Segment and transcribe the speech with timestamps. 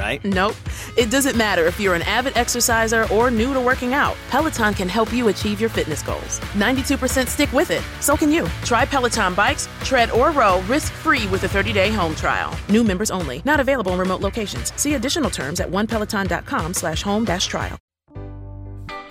[0.00, 0.24] right?
[0.24, 0.56] Nope.
[0.96, 4.16] It doesn't matter if you're an avid exerciser or new to working out.
[4.30, 6.40] Peloton can help you achieve your fitness goals.
[6.54, 7.84] 92% stick with it.
[8.00, 8.46] So can you.
[8.64, 12.56] Try Peloton bikes, tread or row risk-free with a 30-day home trial.
[12.68, 13.42] New members only.
[13.44, 14.72] Not available in remote locations.
[14.80, 17.78] See additional terms at onepeloton.com slash home dash trial.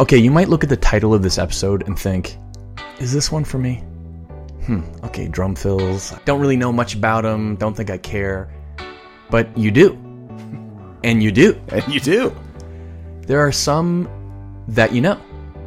[0.02, 2.38] Okay, you might look at the title of this episode and think,
[3.00, 3.76] is this one for me?
[4.66, 6.14] Hmm, okay, drum fills.
[6.26, 8.50] Don't really know much about them, don't think I care.
[9.30, 10.09] But you do.
[11.04, 11.60] And you do.
[11.70, 12.36] And you do.
[13.22, 14.10] There are some
[14.68, 15.20] that you know.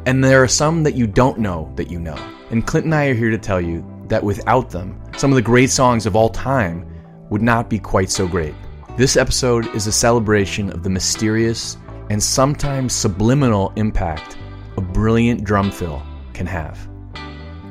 [0.05, 2.17] And there are some that you don't know that you know.
[2.51, 5.41] And Clint and I are here to tell you that without them, some of the
[5.41, 6.85] great songs of all time
[7.29, 8.53] would not be quite so great.
[8.95, 11.77] This episode is a celebration of the mysterious
[12.09, 14.37] and sometimes subliminal impact
[14.77, 16.87] a brilliant drum fill can have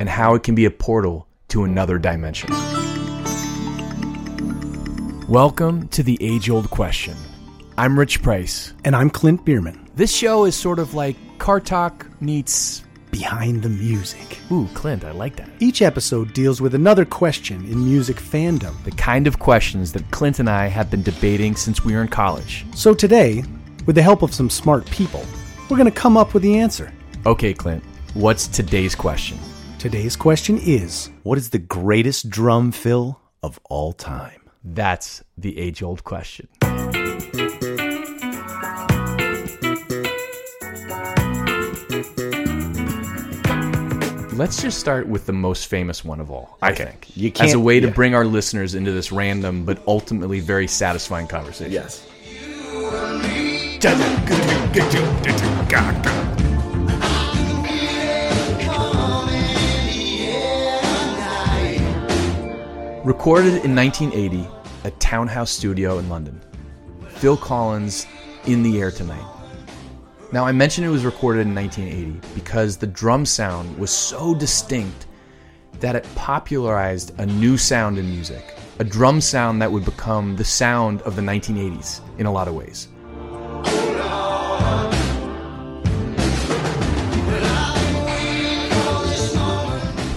[0.01, 2.51] and how it can be a portal to another dimension.
[5.29, 7.17] Welcome to the age old question.
[7.79, 8.75] I'm Rich Price.
[8.85, 9.89] And I'm Clint Bierman.
[9.95, 12.85] This show is sort of like Car Talk meets.
[13.11, 14.39] Behind the music.
[14.51, 15.49] Ooh, Clint, I like that.
[15.59, 18.75] Each episode deals with another question in music fandom.
[18.85, 22.09] The kind of questions that Clint and I have been debating since we were in
[22.09, 22.67] college.
[22.75, 23.43] So today,
[23.87, 25.25] with the help of some smart people,
[25.71, 26.93] we're going to come up with the answer.
[27.25, 27.83] Okay, Clint,
[28.13, 29.39] what's today's question?
[29.79, 34.43] Today's question is What is the greatest drum fill of all time?
[34.63, 36.49] That's the age old question.
[44.43, 46.87] Let's just start with the most famous one of all, I Okay.
[46.87, 47.17] think.
[47.17, 47.93] You As a way to yeah.
[47.93, 51.71] bring our listeners into this random but ultimately very satisfying conversation.
[51.71, 52.05] Yes.
[63.05, 64.47] Recorded in 1980
[64.85, 66.41] at Townhouse Studio in London.
[67.09, 68.07] Phil Collins,
[68.47, 69.32] In the Air Tonight.
[70.33, 75.07] Now, I mentioned it was recorded in 1980 because the drum sound was so distinct
[75.81, 78.57] that it popularized a new sound in music.
[78.79, 82.55] A drum sound that would become the sound of the 1980s in a lot of
[82.55, 82.89] ways.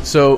[0.05, 0.37] So,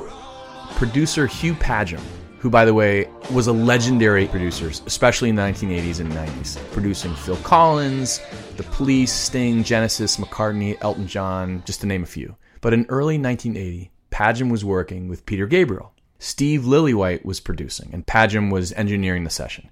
[0.74, 2.02] producer Hugh Padgham,
[2.38, 7.14] who, by the way, was a legendary producer, especially in the 1980s and 90s, producing
[7.14, 8.20] Phil Collins,
[8.56, 12.36] The Police, Sting, Genesis, McCartney, Elton John, just to name a few.
[12.60, 15.92] But in early 1980, Padgham was working with Peter Gabriel.
[16.18, 19.68] Steve Lillywhite was producing, and Padgham was engineering the session.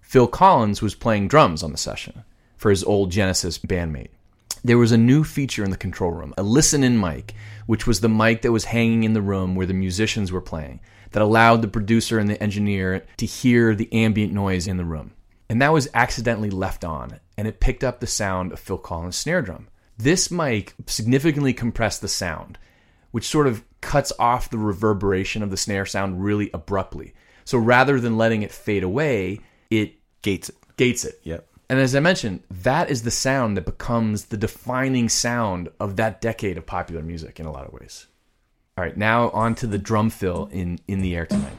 [0.00, 2.24] Phil Collins was playing drums on the session
[2.56, 4.10] for his old Genesis bandmate
[4.62, 7.34] there was a new feature in the control room, a listen in mic,
[7.66, 10.80] which was the mic that was hanging in the room where the musicians were playing,
[11.12, 15.12] that allowed the producer and the engineer to hear the ambient noise in the room.
[15.48, 19.16] And that was accidentally left on, and it picked up the sound of Phil Collins'
[19.16, 19.68] snare drum.
[19.98, 22.58] This mic significantly compressed the sound,
[23.10, 27.14] which sort of cuts off the reverberation of the snare sound really abruptly.
[27.44, 29.40] So rather than letting it fade away,
[29.70, 30.56] it Gates it.
[30.76, 31.20] gates it.
[31.24, 31.46] Yep.
[31.68, 36.20] And as I mentioned, that is the sound that becomes the defining sound of that
[36.20, 38.06] decade of popular music in a lot of ways.
[38.78, 41.58] All right, now on to the drum fill in In the Air Tonight.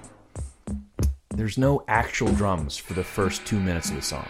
[1.30, 4.28] There's no actual drums for the first two minutes of the song.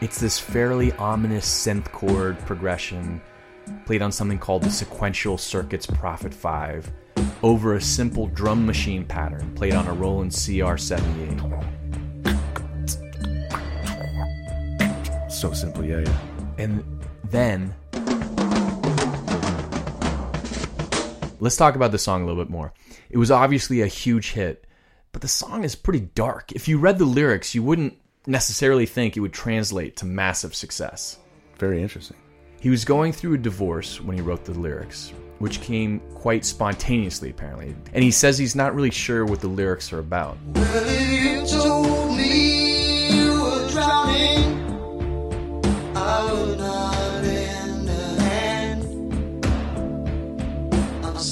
[0.00, 3.20] It's this fairly ominous synth chord progression
[3.86, 6.90] played on something called the Sequential Circuits Prophet 5
[7.42, 11.62] over a simple drum machine pattern played on a Roland CR78.
[15.30, 16.18] So simple, yeah, yeah.
[16.58, 16.82] And
[17.24, 17.74] then
[21.40, 22.72] let's talk about the song a little bit more.
[23.10, 24.66] It was obviously a huge hit,
[25.12, 26.52] but the song is pretty dark.
[26.52, 27.96] If you read the lyrics, you wouldn't
[28.26, 31.18] necessarily think it would translate to massive success.
[31.58, 32.16] Very interesting.
[32.60, 37.30] He was going through a divorce when he wrote the lyrics, which came quite spontaneously,
[37.30, 37.76] apparently.
[37.92, 40.38] And he says he's not really sure what the lyrics are about.
[40.54, 40.64] Well,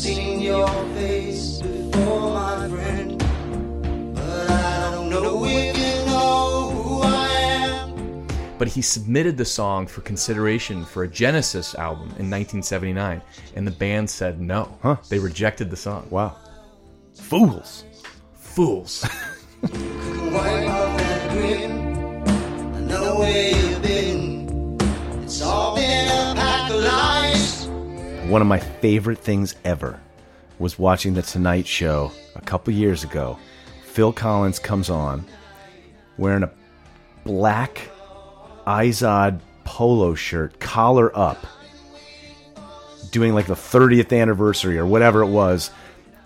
[0.03, 0.67] seen your
[0.97, 3.17] face before, my friend,
[4.13, 8.27] but I don't know if you know who I am.
[8.59, 13.23] But he submitted the song for consideration for a Genesis album in 1979,
[13.55, 14.77] and the band said no.
[14.83, 14.97] Huh.
[15.09, 16.09] They rejected the song.
[16.11, 16.37] Wow.
[17.15, 17.85] Fools.
[18.35, 19.09] Fools.
[28.33, 30.01] One of my favorite things ever
[30.59, 33.39] was watching the Tonight Show a couple years ago.
[33.85, 35.27] Phil Collins comes on
[36.17, 36.51] wearing a
[37.25, 37.91] black
[38.67, 41.47] Izod polo shirt, collar up,
[43.11, 45.71] doing like the 30th anniversary or whatever it was.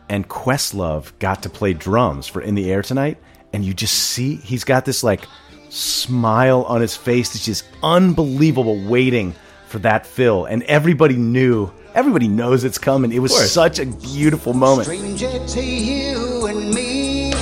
[0.09, 3.19] And Questlove got to play drums for In the Air Tonight.
[3.53, 5.27] And you just see he's got this like
[5.71, 9.35] smile on his face that's just unbelievable waiting
[9.67, 10.45] for that fill.
[10.45, 13.11] And everybody knew, everybody knows it's coming.
[13.11, 14.87] It was such a beautiful moment.
[14.87, 17.33] Stranger to you and me.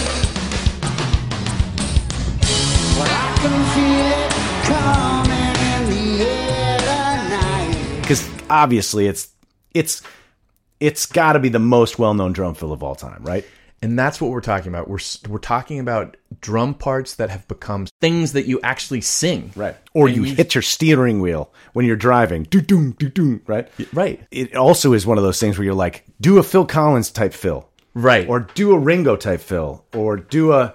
[2.96, 4.30] But I can feel it
[4.64, 8.00] coming in the air tonight.
[8.00, 9.28] because obviously it's
[9.74, 10.00] it's
[10.80, 13.44] it's got to be the most well-known drum fill of all time, right?
[13.84, 14.88] And that's what we're talking about.
[14.88, 14.98] We're
[15.28, 19.52] we're talking about drum parts that have become things that you actually sing.
[19.54, 19.76] Right.
[19.92, 23.68] Or And you hit your steering wheel when you're driving, doo doo doo doo, right?
[23.92, 24.24] Right.
[24.30, 27.34] It also is one of those things where you're like, do a Phil Collins type
[27.34, 28.26] fill, Right.
[28.28, 30.74] or do a Ringo type fill, or do a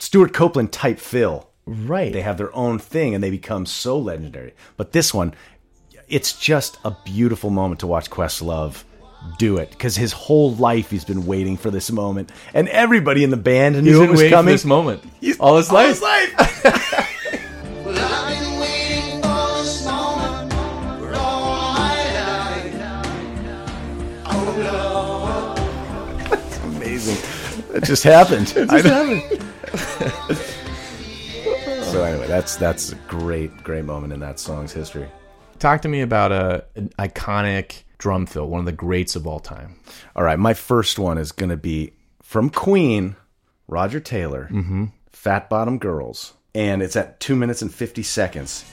[0.00, 1.48] Stewart Copeland type fill.
[1.66, 2.12] right.
[2.12, 4.54] They have their own thing and they become so legendary.
[4.76, 5.34] But this one,
[6.08, 8.82] it's just a beautiful moment to watch Questlove
[9.38, 13.30] do it because his whole life he's been waiting for this moment, and everybody in
[13.30, 14.54] the band He's knew been it was waiting for coming.
[14.54, 15.02] this moment.
[15.20, 16.00] He's- all his life.
[17.84, 22.74] Well, I've been waiting for this moment for all my life.
[24.26, 26.42] Oh, Lord.
[26.76, 27.16] Amazing.
[27.74, 28.52] It just happened.
[28.70, 29.20] I know.
[31.84, 35.08] so anyway, that's that's a great great moment in that song's history.
[35.58, 39.40] Talk to me about a an iconic drum fill, one of the greats of all
[39.40, 39.76] time.
[40.16, 41.92] All right, my first one is going to be
[42.22, 43.16] from Queen,
[43.66, 44.86] Roger Taylor, mm-hmm.
[45.10, 48.64] Fat Bottom Girls, and it's at two minutes and fifty seconds.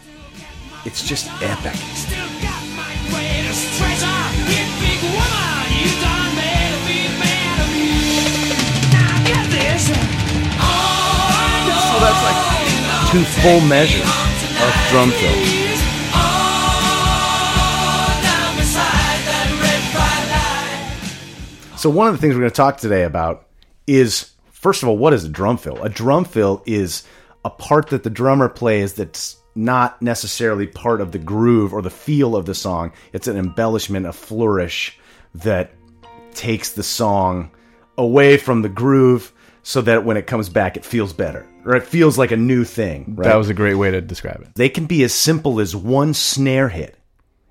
[0.85, 1.73] It's just epic.
[1.95, 4.05] Still got my greatest treasure.
[4.45, 8.13] You big woman, you done made a big man of me.
[8.93, 9.89] Now get this.
[10.61, 11.81] Oh, I know.
[11.89, 12.39] So that's like
[13.09, 14.05] two full measures
[14.61, 15.64] of drum fill.
[21.85, 23.45] So one of the things we're going to talk today about
[23.85, 25.83] is first of all, what is a drum fill?
[25.83, 27.03] A drum fill is
[27.45, 31.91] a part that the drummer plays that's not necessarily part of the groove or the
[31.91, 32.91] feel of the song.
[33.13, 34.97] It's an embellishment, a flourish
[35.35, 35.73] that
[36.33, 37.51] takes the song
[37.99, 41.83] away from the groove so that when it comes back it feels better or it
[41.83, 43.13] feels like a new thing.
[43.15, 43.25] Right?
[43.25, 44.55] That was a great way to describe it.
[44.55, 46.97] they can be as simple as one snare hit.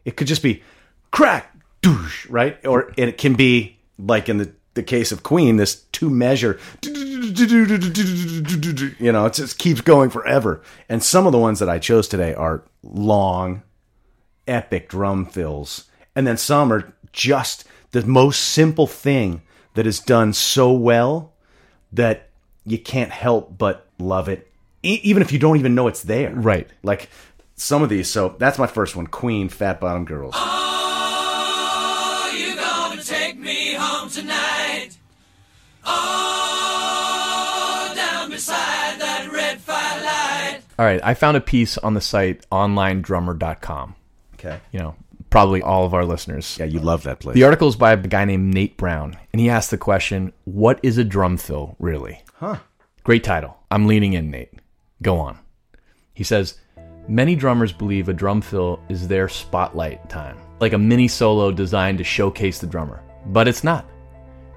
[0.04, 0.64] It could just be
[1.12, 2.58] crack, doosh, right?
[2.66, 6.92] Or it can be like in the, the case of Queen, this two measure, you
[9.12, 10.62] know, it just keeps going forever.
[10.88, 13.62] And some of the ones that I chose today are long,
[14.46, 15.84] epic drum fills.
[16.16, 19.42] And then some are just the most simple thing
[19.74, 21.32] that is done so well
[21.92, 22.30] that
[22.64, 24.50] you can't help but love it,
[24.82, 26.32] e- even if you don't even know it's there.
[26.32, 26.68] Right.
[26.82, 27.08] Like
[27.54, 28.08] some of these.
[28.08, 30.34] So that's my first one Queen, Fat Bottom Girls.
[40.76, 43.94] All right, I found a piece on the site onlinedrummer.com.
[44.34, 44.58] Okay.
[44.72, 44.96] You know,
[45.30, 46.56] probably all of our listeners.
[46.58, 47.34] Yeah, you love that place.
[47.34, 50.80] The article is by a guy named Nate Brown, and he asked the question, What
[50.82, 52.22] is a drum fill really?
[52.34, 52.56] Huh.
[53.04, 53.56] Great title.
[53.70, 54.52] I'm leaning in, Nate.
[55.00, 55.38] Go on.
[56.12, 56.58] He says,
[57.06, 61.98] Many drummers believe a drum fill is their spotlight time, like a mini solo designed
[61.98, 63.02] to showcase the drummer.
[63.26, 63.86] But it's not.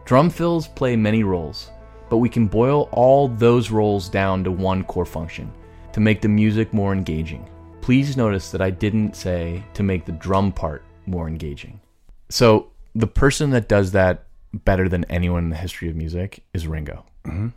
[0.08, 1.70] Drum fills play many roles,
[2.10, 5.52] but we can boil all those roles down to one core function
[5.92, 7.46] to make the music more engaging.
[7.82, 11.82] Please notice that I didn't say to make the drum part more engaging.
[12.30, 14.24] So, the person that does that
[14.54, 17.04] better than anyone in the history of music is Ringo.
[17.26, 17.52] Mhm.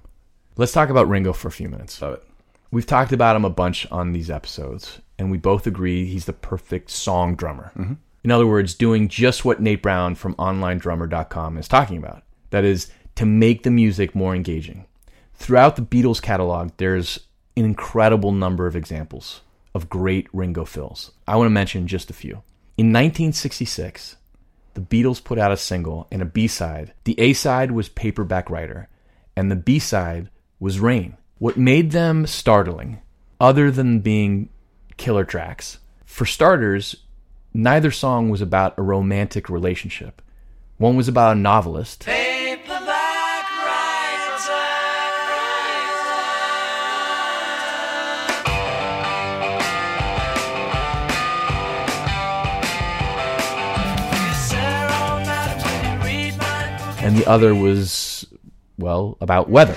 [0.57, 2.03] Let's talk about Ringo for a few minutes.
[2.03, 2.25] Love it.
[2.73, 6.33] We've talked about him a bunch on these episodes, and we both agree he's the
[6.33, 7.71] perfect song drummer.
[7.79, 7.99] Mhm.
[8.25, 12.25] In other words, doing just what Nate Brown from OnlineDrummer.com is talking about.
[12.51, 14.87] That is, to make the music more engaging.
[15.35, 17.21] Throughout the Beatles catalog, there's
[17.57, 19.41] an incredible number of examples
[19.75, 21.13] of great Ringo fills.
[21.27, 22.43] I want to mention just a few.
[22.77, 24.17] In 1966,
[24.75, 26.93] the Beatles put out a single and a B side.
[27.05, 28.89] The A side was Paperback Writer,
[29.37, 31.17] and the B side was Rain.
[31.39, 33.01] What made them startling,
[33.41, 34.51] other than being
[34.97, 36.97] killer tracks, for starters,
[37.55, 40.21] neither song was about a romantic relationship.
[40.81, 42.17] One was about a novelist, and
[57.15, 58.27] the other was,
[58.79, 59.77] well, about weather.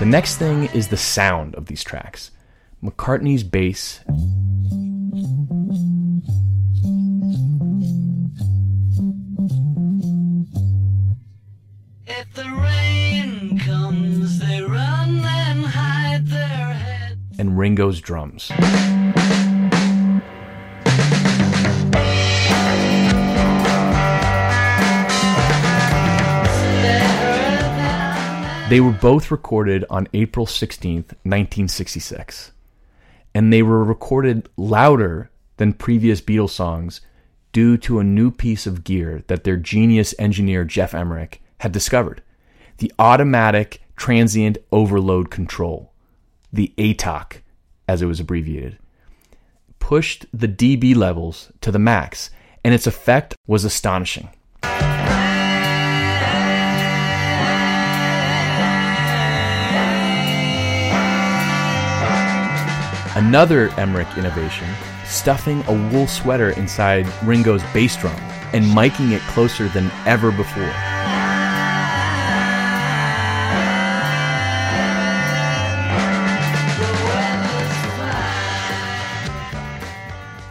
[0.00, 2.32] The next thing is the sound of these tracks.
[2.82, 4.00] McCartney's bass
[12.06, 17.18] If the rain comes, they run and hide their head.
[17.38, 18.50] and Ringo's drums.
[28.70, 32.52] They were both recorded on April 16th, 1966.
[33.34, 37.00] And they were recorded louder than previous Beatles songs
[37.52, 42.22] due to a new piece of gear that their genius engineer Geoff Emerick had discovered
[42.78, 45.92] the automatic transient overload control,
[46.52, 47.42] the ATOC,
[47.86, 48.78] as it was abbreviated,
[49.78, 52.30] pushed the dB levels to the max,
[52.64, 54.30] and its effect was astonishing.
[63.16, 64.68] Another Emerick innovation,
[65.04, 68.14] stuffing a wool sweater inside Ringo's bass drum
[68.52, 70.72] and miking it closer than ever before.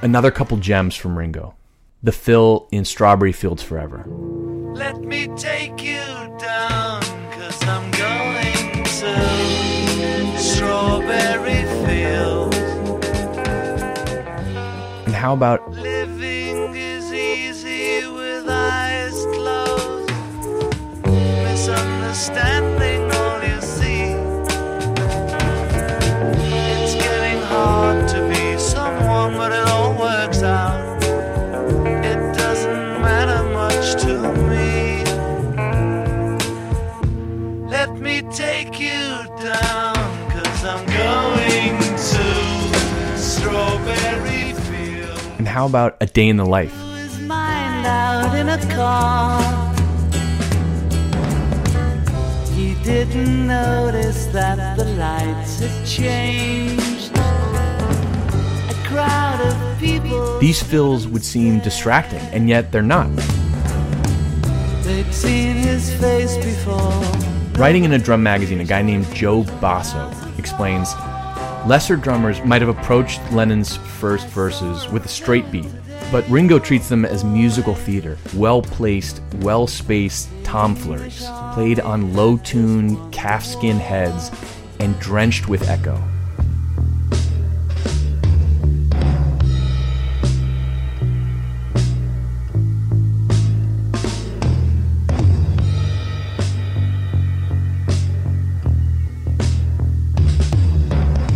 [0.02, 1.56] Another couple gems from Ringo.
[2.04, 4.04] The fill in Strawberry Fields Forever.
[4.74, 6.02] Let me take you
[6.40, 6.99] down,
[10.90, 12.58] Strawberry Fields.
[15.06, 20.10] And how about Living is easy with eyes closed.
[21.46, 24.16] Misunderstanding all you see.
[26.74, 30.69] It's getting hard to be someone, but it all works out.
[45.60, 46.74] How about A Day in the Life?
[47.30, 49.42] Out in a car.
[52.54, 57.12] He didn't notice that the lights had changed.
[57.14, 60.40] A crowd of people.
[60.40, 63.14] These fills would seem distracting, and yet they're not.
[64.84, 67.04] They'd seen his face before.
[67.60, 70.94] Writing in a drum magazine, a guy named Joe Bosso explains
[71.68, 75.70] lesser drummers might have approached Lennon's first verses with a straight beat,
[76.12, 82.38] but Ringo treats them as musical theater, well placed, well spaced tomfooleries, played on low
[82.38, 84.32] tuned calfskin heads
[84.80, 86.02] and drenched with echo.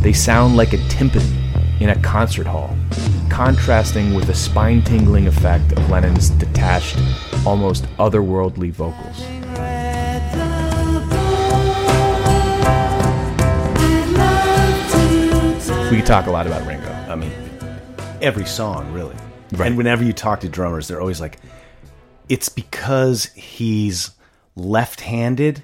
[0.03, 2.75] They sound like a timpani in a concert hall,
[3.29, 6.98] contrasting with the spine tingling effect of Lennon's detached,
[7.45, 9.22] almost otherworldly vocals.
[15.89, 16.91] We could talk a lot about Ringo.
[16.91, 17.31] I mean,
[18.22, 19.15] every song, really.
[19.53, 19.67] Right.
[19.67, 21.39] And whenever you talk to drummers, they're always like,
[22.27, 24.12] it's because he's
[24.57, 25.63] left handed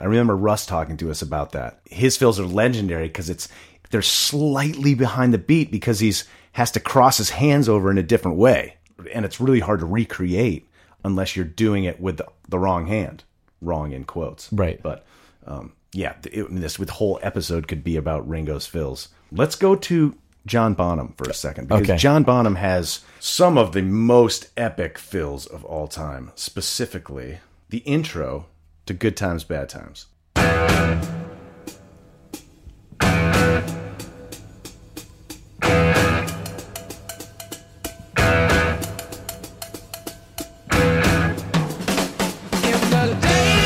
[0.00, 1.80] I remember Russ talking to us about that.
[1.84, 3.48] His fills are legendary because it's
[3.90, 8.02] they're slightly behind the beat because he's has to cross his hands over in a
[8.02, 8.76] different way,
[9.12, 10.68] and it's really hard to recreate
[11.04, 13.22] unless you're doing it with the, the wrong hand,
[13.60, 14.52] wrong in quotes.
[14.52, 14.82] Right.
[14.82, 15.04] But
[15.46, 19.08] um, yeah, it, this with whole episode could be about Ringo's fills.
[19.30, 21.96] Let's go to John Bonham for a second because Okay.
[21.96, 26.32] John Bonham has some of the most epic fills of all time.
[26.34, 27.38] Specifically,
[27.68, 28.46] the intro
[28.86, 30.06] to Good Times, Bad Times.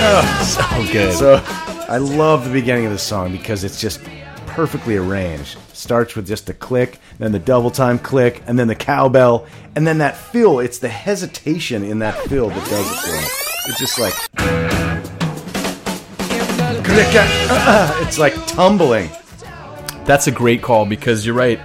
[0.02, 1.12] Oh, so good.
[1.14, 1.42] So
[1.88, 4.00] I love the beginning of the song because it's just
[4.46, 5.58] perfectly arranged.
[5.74, 9.46] Starts with just the click, then the double time click, and then the cowbell,
[9.76, 10.60] and then that fill.
[10.60, 13.40] It's the hesitation in that fill that does it for me.
[13.66, 14.69] It's just like click,
[18.06, 19.08] it's like tumbling.
[20.04, 21.60] That's a great call because you're right.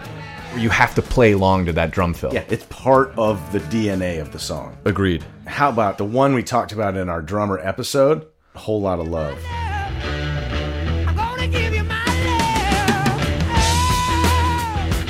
[0.55, 2.33] You have to play along to that drum fill.
[2.33, 4.77] Yeah, it's part of the DNA of the song.
[4.85, 5.25] Agreed.
[5.47, 8.27] How about the one we talked about in our drummer episode?
[8.53, 9.37] A whole lot of love.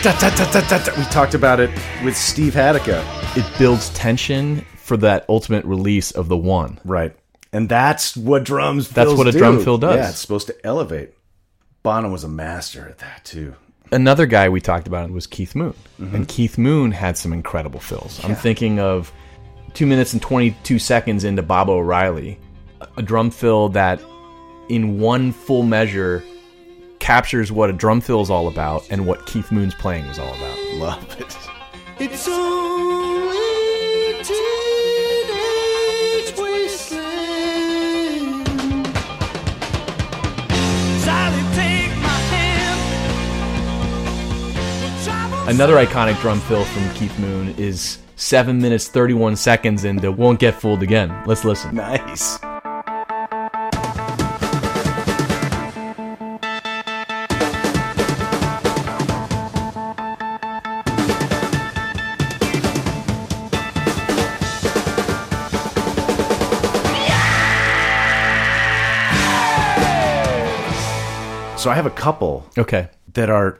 [0.02, 0.98] Da, da, da.
[0.98, 1.70] We talked about it
[2.04, 3.04] with Steve Hadaka.
[3.36, 6.80] It builds tension for that ultimate release of the one.
[6.86, 7.16] Right.
[7.56, 9.38] And that's what drums That's fills what a do.
[9.38, 9.96] drum fill does.
[9.96, 11.14] Yeah, it's supposed to elevate.
[11.84, 13.56] Bonham was a master at that too.
[13.94, 15.74] Another guy we talked about was Keith Moon.
[15.98, 16.16] Mm-hmm.
[16.16, 18.22] And Keith Moon had some incredible fills.
[18.26, 19.14] I'm thinking of
[19.74, 22.38] two minutes and 22 seconds into Baba O'Riley,
[22.98, 24.02] a drum fill that
[24.68, 26.26] in one full measure
[27.00, 30.34] captures what a drum fill is all about and what Keith Moon's playing was all
[30.34, 30.58] about.
[30.74, 31.38] Love it.
[32.01, 32.95] It's only
[45.48, 50.60] Another iconic drum fill from Keith Moon is 7 minutes 31 seconds into Won't Get
[50.60, 51.16] Fooled Again.
[51.27, 51.75] Let's listen.
[51.75, 52.40] Nice.
[71.58, 72.90] So I have a couple Okay.
[73.14, 73.60] that are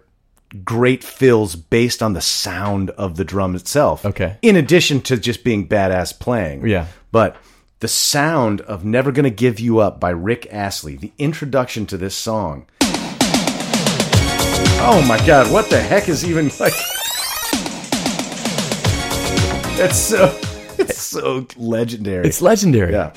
[0.64, 4.06] great fills based on the sound of the drum itself.
[4.06, 4.38] Okay.
[4.42, 6.68] In addition to just being badass playing.
[6.68, 6.88] Yeah.
[7.12, 7.36] But
[7.80, 12.16] the sound of Never Gonna Give You Up by Rick Astley, the introduction to this
[12.16, 12.66] song.
[14.88, 16.74] Oh my god, what the heck is even like
[19.78, 20.38] It's so
[20.78, 22.28] it's so legendary.
[22.28, 22.94] It's legendary.
[22.94, 23.12] yeah.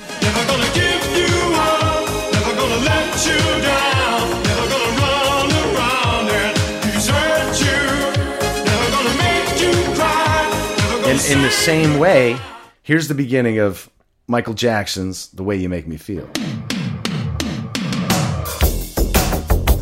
[11.29, 12.39] In the same way,
[12.81, 13.87] here's the beginning of
[14.25, 16.27] Michael Jackson's The Way You Make Me Feel.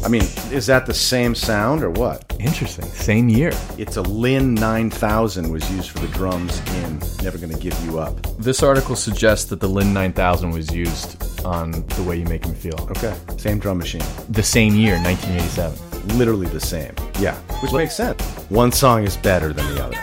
[0.04, 2.36] I mean, is that the same sound or what?
[2.38, 2.84] Interesting.
[2.84, 3.54] Same year.
[3.78, 8.22] It's a Linn 9000 was used for the drums in Never Gonna Give You Up.
[8.38, 12.56] This article suggests that the Linn 9000 was used on The Way You Make Me
[12.56, 12.88] Feel.
[12.92, 13.16] Okay.
[13.38, 14.04] Same drum machine.
[14.28, 16.18] The same year, 1987.
[16.18, 16.94] Literally the same.
[17.22, 17.36] Yeah.
[17.62, 18.22] Which makes sense.
[18.50, 19.98] One song is better than the other.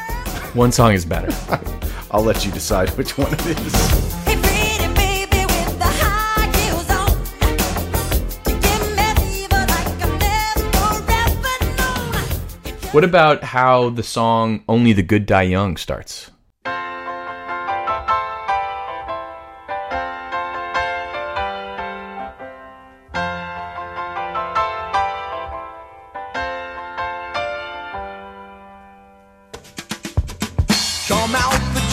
[0.55, 1.35] One song is better.
[2.12, 3.75] I'll let you decide which one it is.
[4.23, 7.11] Hey pretty baby with the high heels on,
[8.47, 12.93] you give me fever like I've never ever known.
[12.93, 16.31] what about how the song Only the Good Die Young starts?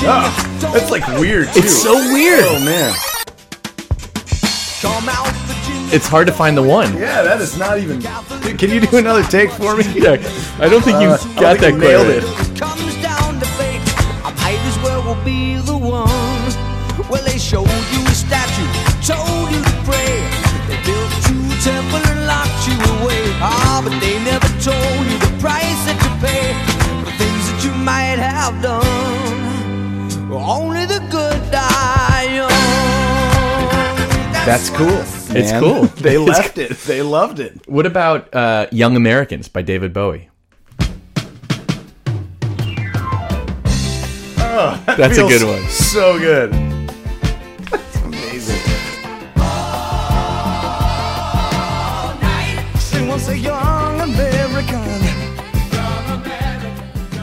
[0.08, 0.32] Out,
[0.74, 1.60] That's like weird too.
[1.60, 2.44] It's so weird.
[2.46, 2.94] Oh man.
[4.82, 5.94] Come out, Virginia.
[5.96, 6.94] It's hard to find the one.
[6.98, 8.02] Yeah, that is not even.
[8.58, 9.84] Can you do another take for me?
[9.94, 10.18] Yeah,
[10.60, 12.24] I don't think you Uh, got think that nailed it.
[12.58, 13.82] comes down to fate.
[14.26, 16.10] I might as well will be the one.
[17.10, 18.66] Well, they showed you a statue,
[19.06, 20.18] told you to pray.
[20.70, 23.22] They built you a temple and locked you away.
[23.44, 27.60] Ah, but they never told you the price that you pay for the things that
[27.66, 28.81] you might have done.
[34.52, 34.88] That's cool.
[34.88, 35.08] Man.
[35.34, 35.84] It's cool.
[36.04, 36.72] they left it.
[36.80, 37.66] They loved it.
[37.70, 40.30] What about uh, Young Americans by David Bowie?
[44.38, 45.64] Oh, that That's a good one.
[45.70, 46.52] So good.
[46.52, 48.60] That's amazing.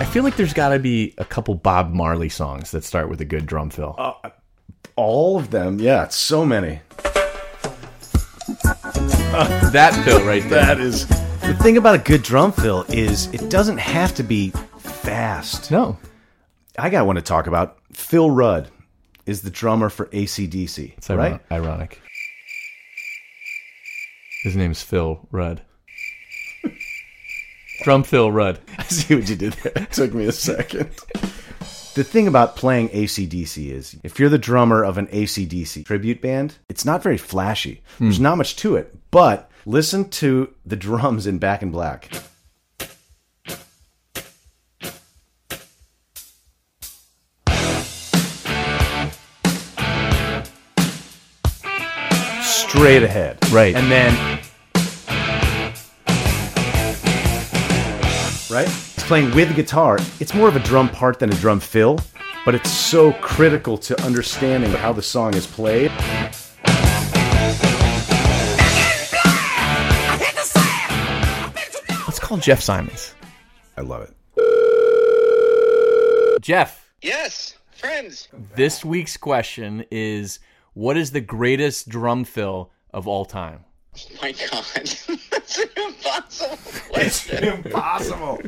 [0.00, 3.20] I feel like there's got to be a couple Bob Marley songs that start with
[3.20, 3.96] a good drum fill.
[3.98, 4.14] Uh,
[4.96, 6.80] all of them, yeah, so many.
[9.72, 10.66] that fill right there.
[10.66, 11.06] That is.
[11.06, 15.70] The thing about a good drum fill is it doesn't have to be fast.
[15.70, 15.96] No.
[16.76, 17.78] I got one to talk about.
[17.92, 18.68] Phil Rudd
[19.26, 20.94] is the drummer for ACDC.
[20.96, 21.32] It's right?
[21.32, 21.40] right?
[21.52, 22.00] ironic.
[24.42, 25.62] His name's Phil Rudd.
[27.84, 28.58] Drum Phil Rudd.
[28.76, 29.72] I see what you did there.
[29.76, 30.90] It took me a second.
[31.98, 36.54] The thing about playing ACDC is if you're the drummer of an ACDC tribute band,
[36.68, 37.82] it's not very flashy.
[37.98, 38.22] There's hmm.
[38.22, 42.08] not much to it, but listen to the drums in Back in Black.
[52.44, 53.38] Straight ahead.
[53.50, 53.74] Right.
[53.74, 54.38] And then
[58.48, 58.87] right?
[59.08, 59.96] He's playing with guitar.
[60.20, 61.98] It's more of a drum part than a drum fill,
[62.44, 65.90] but it's so critical to understanding how the song is played.
[72.06, 73.14] Let's call Jeff Simons.
[73.78, 74.14] I love it.
[76.42, 78.28] Jeff, Yes, friends.
[78.56, 80.38] this week's question is
[80.74, 83.64] what is the greatest drum fill of all time?
[84.22, 84.64] My God,
[85.30, 86.58] that's an impossible
[86.90, 87.44] question.
[87.44, 88.40] impossible.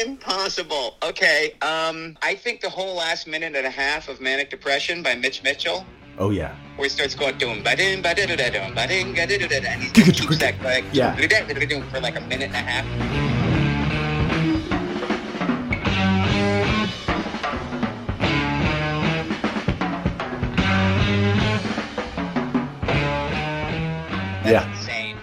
[0.00, 0.96] impossible.
[1.02, 1.54] Okay.
[1.62, 5.42] Um, I think the whole last minute and a half of Manic Depression by Mitch
[5.42, 5.84] Mitchell,
[6.18, 6.54] Oh yeah.
[6.76, 9.26] where he starts going doom ba ding ba da da da dum ba ding ga
[9.26, 11.16] da da da and he keeps that like Yeah.
[11.16, 13.31] doom for like a minute and a half.
[24.44, 24.78] That's Yeah.
[24.78, 25.16] insane.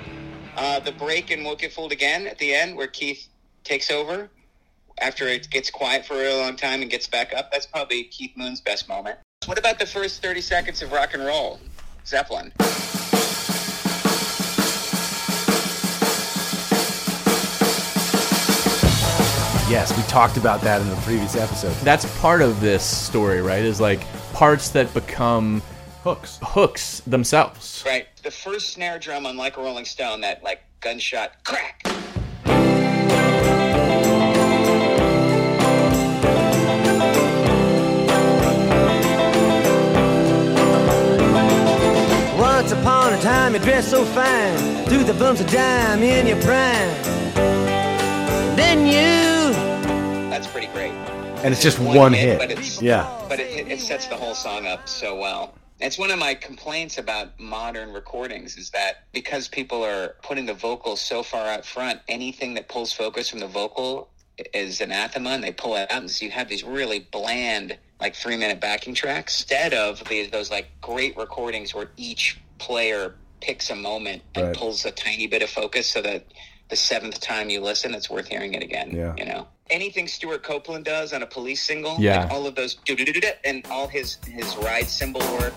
[0.55, 3.27] Uh, the break in Won't Get Fooled Again at the end, where Keith
[3.63, 4.29] takes over
[5.01, 7.51] after it gets quiet for a really long time and gets back up.
[7.51, 9.17] That's probably Keith Moon's best moment.
[9.45, 11.59] What about the first 30 seconds of rock and roll?
[12.05, 12.51] Zeppelin.
[19.69, 21.73] Yes, we talked about that in the previous episode.
[21.85, 23.61] That's part of this story, right?
[23.63, 24.01] Is like
[24.33, 25.61] parts that become
[26.03, 26.39] hooks.
[26.41, 27.83] Hooks themselves.
[27.85, 28.07] Right.
[28.23, 31.83] The first snare drum on Like a Rolling Stone, that like gunshot crack.
[42.37, 46.41] Once upon a time, you dressed so fine, threw the bumps of dime in your
[46.41, 47.35] prime.
[48.55, 49.53] Then you.
[50.29, 50.91] That's pretty great.
[51.41, 52.37] And it's just one hit.
[52.37, 53.09] But it's Yeah.
[53.29, 55.53] But it, it sets the whole song up so well.
[55.79, 60.53] It's one of my complaints about modern recordings is that because people are putting the
[60.53, 64.09] vocals so far out front, anything that pulls focus from the vocal
[64.53, 68.15] is anathema, and they pull it out, and so you have these really bland, like
[68.15, 73.69] three minute backing tracks instead of these, those like great recordings where each player picks
[73.69, 74.55] a moment and Right.
[74.55, 76.25] pulls a tiny bit of focus so that
[76.69, 78.91] the seventh time you listen, it's worth hearing it again.
[78.95, 79.13] Yeah.
[79.17, 82.23] You know, anything Stewart Copeland does on a police single, Yeah.
[82.23, 82.77] like all of those
[83.43, 85.53] and all his his ride cymbal work.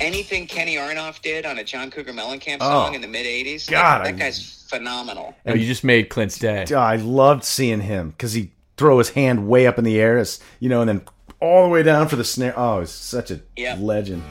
[0.00, 2.68] Anything Kenny Aronoff did on a John Cougar Mellencamp Oh.
[2.86, 5.34] song in the mid '80s, God, that, that guy's phenomenal.
[5.46, 6.64] Oh, you just made Clint's day.
[6.74, 10.40] I loved seeing him because he throw his hand way up in the air, as
[10.58, 11.02] you know, and then
[11.38, 12.54] all the way down for the snare.
[12.56, 13.76] Oh, he's such a Yeah.
[13.78, 14.22] legend.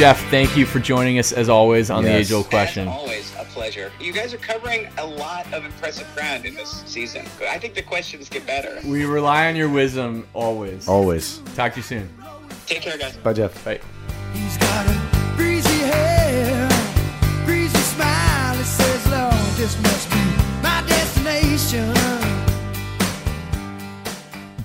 [0.00, 2.28] Jeff, thank you for joining us as always on the Yes.
[2.28, 2.88] age old question.
[2.88, 3.92] As always, a pleasure.
[4.00, 7.26] You guys are covering a lot of impressive ground in this season.
[7.46, 8.78] I think the questions get better.
[8.82, 10.88] We rely on your wisdom always.
[10.88, 11.42] Always.
[11.54, 12.08] Talk to you soon.
[12.66, 13.14] Take care, guys.
[13.18, 13.62] Bye, Jeff.
[13.62, 13.78] Bye.
[14.32, 16.68] He's got a breezy hair,
[17.44, 18.58] breezy smile.
[18.58, 20.16] It says, Lord, this must be
[20.62, 21.92] my destination.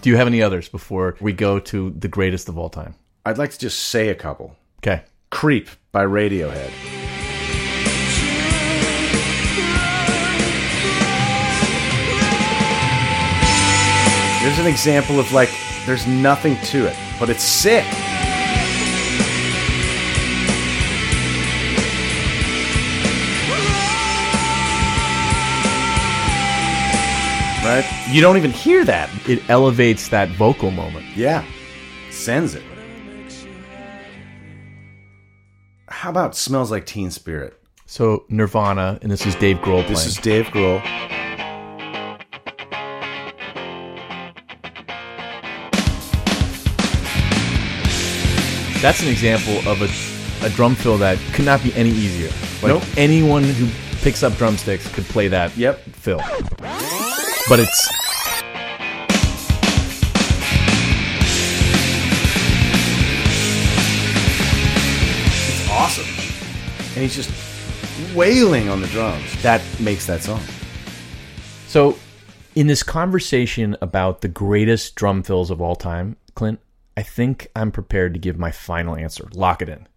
[0.02, 2.96] Do you have any others before we go to the greatest of all time?
[3.26, 4.56] I'd like to just say a couple.
[4.80, 5.02] Okay.
[5.36, 6.72] Creep by Radiohead.
[14.42, 15.50] There's an example of like,
[15.86, 17.84] there's nothing to it, but it's sick.
[27.66, 27.86] Right?
[28.10, 29.10] You don't even hear that.
[29.28, 31.06] It elevates that vocal moment.
[31.14, 31.44] Yeah.
[32.10, 32.64] Sends it.
[36.00, 37.58] How about "Smells Like Teen Spirit"?
[37.86, 39.88] So Nirvana, and this is Dave Grohl playing.
[39.88, 40.82] This is Dave Grohl.
[48.82, 52.30] That's an example of a, a drum fill that could not be any easier.
[52.62, 52.84] Like Nope.
[52.98, 53.68] anyone who
[54.02, 55.80] picks up drumsticks could play that Yep.
[55.94, 56.22] fill.
[57.50, 58.05] But it's It's
[66.96, 67.32] and he's just
[68.16, 69.42] wailing on the drums.
[69.44, 70.42] That makes that song.
[71.68, 71.98] so
[72.56, 76.60] in this conversation about the greatest drum fills of all time, Clint,
[76.96, 79.28] I think I'm prepared to give my final answer.
[79.34, 79.88] Lock it in.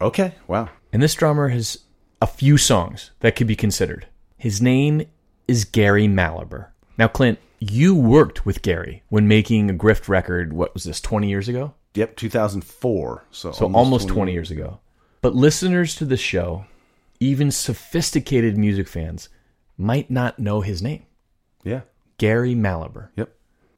[0.00, 0.34] Okay.
[0.48, 0.70] Wow.
[0.92, 1.78] And this drummer has
[2.20, 4.06] a few songs that could be considered.
[4.36, 5.02] His name
[5.46, 6.68] is Gary Mallaber.
[6.98, 11.28] Now, Clint, you worked with Gary when making a Grift record, what was this, 20
[11.28, 11.74] years ago?
[11.94, 12.16] Yep.
[12.16, 13.24] 2004.
[13.30, 14.80] So, So almost, 20 years ago.
[15.22, 16.64] But listeners to the show,
[17.18, 19.28] even sophisticated music fans,
[19.76, 21.04] might not know his name
[21.64, 21.82] Yeah.
[22.18, 23.08] Gary Mallaber.
[23.16, 23.34] Yep.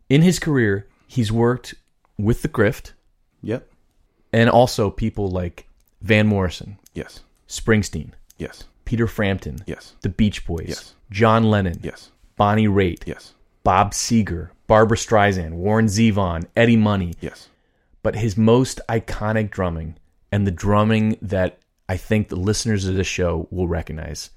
[0.08, 1.74] In his career, he's worked
[2.18, 2.92] with the Grift
[3.42, 3.68] Yep.
[4.32, 5.66] and also people like
[6.00, 7.20] Van Morrison, Yes.
[7.48, 8.64] Springsteen, Yes.
[8.84, 9.94] Peter Frampton, Yes.
[10.02, 10.94] the Beach Boys, Yes.
[11.10, 12.10] John Lennon, Yes.
[12.36, 13.34] Bonnie Raitt, Yes.
[13.64, 17.14] Bob Seger, Barbra Streisand, Warren Zevon, Eddie Money.
[17.20, 17.48] Yes.
[18.02, 19.96] But his most iconic drumming
[20.32, 24.30] and the drumming that I think the listeners of this show will recognize.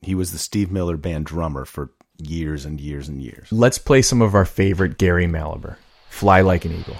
[0.00, 3.48] He was the Steve Miller Band drummer for years and years and years.
[3.52, 5.76] Let's play some of our favorite Gary Mallaber.
[6.08, 6.96] Fly like an eagle.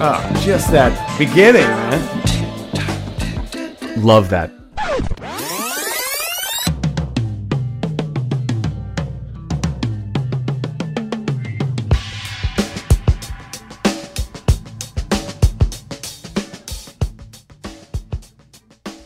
[0.00, 2.17] Ah, just that beginning, man.
[4.04, 4.52] Love that.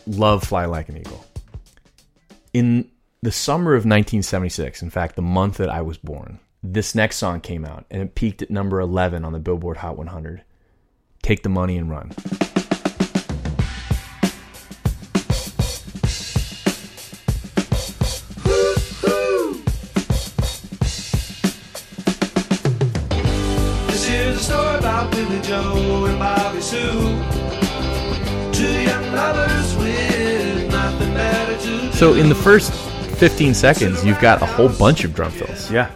[0.05, 1.25] Love Fly Like an Eagle.
[2.53, 2.89] In
[3.23, 7.41] the summer of 1976, in fact, the month that I was born, this next song
[7.41, 10.43] came out and it peaked at number 11 on the Billboard Hot 100.
[11.23, 12.11] Take the Money and Run.
[25.23, 26.77] Billy Joe and Bobby Sue.
[28.51, 31.91] Two young lovers with nothing better to do.
[31.93, 32.73] So in the first
[33.19, 35.71] 15 seconds, you've got a whole bunch of drum fills.
[35.71, 35.91] Yeah.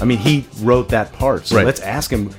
[0.00, 1.64] I mean, he wrote that part, so Right.
[1.64, 2.34] let's ask him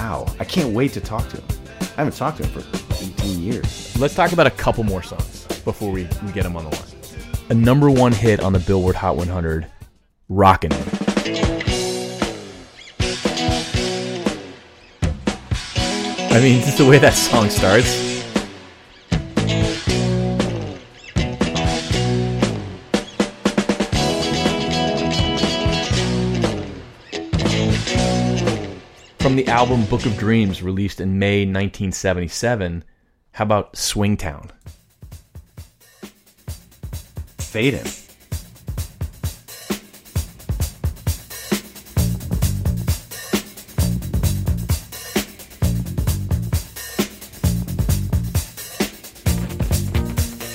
[0.00, 0.26] how.
[0.40, 1.44] I can't wait to talk to him.
[1.80, 3.96] I haven't talked to him for 18 years.
[3.98, 6.84] Let's talk about a couple more songs before we, we get him on the line.
[7.50, 9.66] A number one hit on the Billboard Hot 100,
[10.28, 10.86] Rockin' It.
[16.32, 18.09] I mean, just the way that song starts.
[29.50, 32.84] Album Book of Dreams, released in May 1977,
[33.32, 34.48] how about Swingtown?
[37.38, 37.86] Fade him.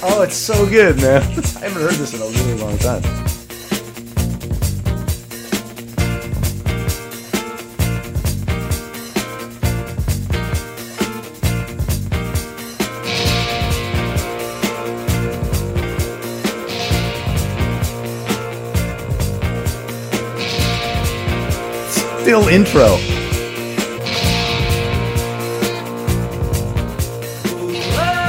[0.02, 1.22] Oh, it's so good, man.
[1.22, 3.35] I haven't heard this in a really long time.
[22.56, 22.88] Intro.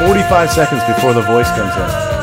[0.05, 2.16] Forty-five seconds before the voice comes in.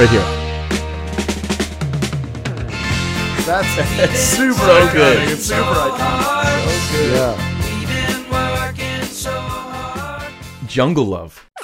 [0.00, 0.24] Right here.
[3.44, 3.68] That's
[4.18, 4.92] super so iconic.
[4.94, 5.28] good.
[5.28, 6.70] It's super iconic.
[6.70, 7.12] So good.
[7.12, 7.36] Yeah.
[10.66, 11.46] Jungle Love.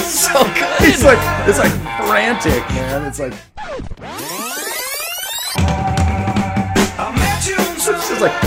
[0.00, 0.88] so good.
[0.88, 3.06] It's like it's like frantic, man.
[3.06, 3.32] It's like
[7.86, 8.32] it's just like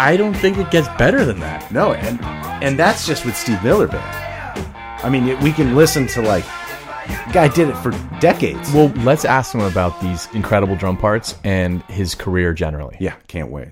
[0.00, 1.72] I don't think it gets better than that.
[1.72, 2.20] no, and
[2.62, 4.04] and that's just with Steve Miller Band.
[5.02, 6.44] I mean, we can listen to like
[7.32, 7.90] guy did it for
[8.20, 8.72] decades.
[8.72, 12.96] Well, let's ask him about these incredible drum parts and his career generally.
[13.00, 13.68] Yeah, can't wait.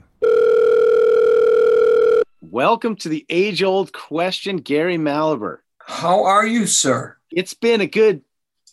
[2.40, 5.58] Welcome to the age old question, Gary Mallaber.
[5.86, 7.16] How are you, sir?
[7.30, 8.22] It's been a good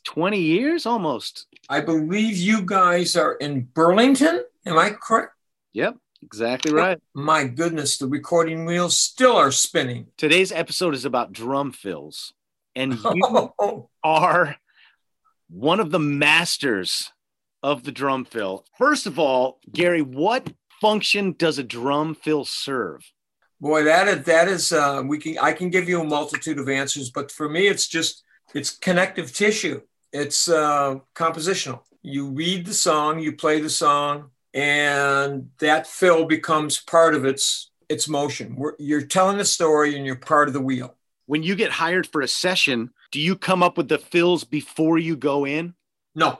[0.05, 1.45] 20 years almost.
[1.69, 4.43] I believe you guys are in Burlington.
[4.65, 5.33] Am I correct?
[5.73, 6.99] Yep, exactly right.
[7.13, 10.07] My goodness, the recording wheels still are spinning.
[10.17, 12.33] Today's episode is about drum fills.
[12.75, 14.57] And you Oh, are
[15.49, 17.11] one of the masters
[17.61, 18.65] of the drum fill.
[18.77, 23.01] First of all, Gary, what function does a drum fill serve?
[23.63, 26.69] Boy, that is that is uh, we can I can give you a multitude of
[26.69, 28.23] answers, but for me, it's just
[28.53, 29.81] it's connective tissue.
[30.11, 31.79] It's uh, compositional.
[32.03, 37.71] You read the song, you play the song, and that fill becomes part of its
[37.89, 38.55] its motion.
[38.55, 40.95] We're, you're telling the story, and you're part of the wheel.
[41.25, 44.97] When you get hired for a session, do you come up with the fills before
[44.97, 45.73] you go in?
[46.13, 46.39] No,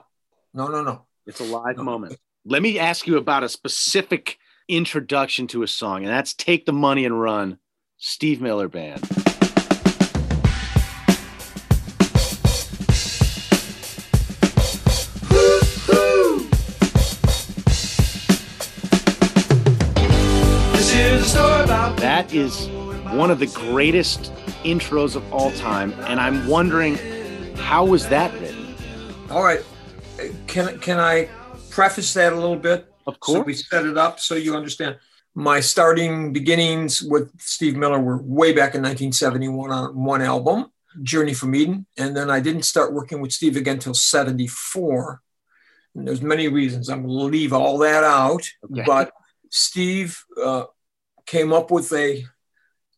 [0.52, 1.06] no, no, no.
[1.26, 2.18] It's a live moment.
[2.44, 6.72] Let me ask you about a specific introduction to a song, and that's Take the
[6.72, 7.58] Money and Run,
[7.98, 9.00] Steve Miller Band.
[20.72, 22.68] This is a story about That is
[23.12, 24.32] one of the greatest
[24.64, 26.96] intros of all time, and I'm wondering
[27.56, 28.74] how was that written?
[29.30, 29.60] All right.
[30.46, 31.28] Can can I
[31.70, 32.93] preface that a little bit?
[33.06, 34.98] Of So we set it up so you understand.
[35.34, 40.66] My starting beginnings with Steve Miller were way back in 1971 on one album,
[41.02, 45.20] Journey from Eden, and then I didn't start working with Steve again until 74.
[45.96, 46.88] And there's many reasons.
[46.88, 48.84] I'm going to leave all that out, Okay.
[48.86, 49.12] but
[49.50, 50.64] Steve uh,
[51.26, 52.24] came up with a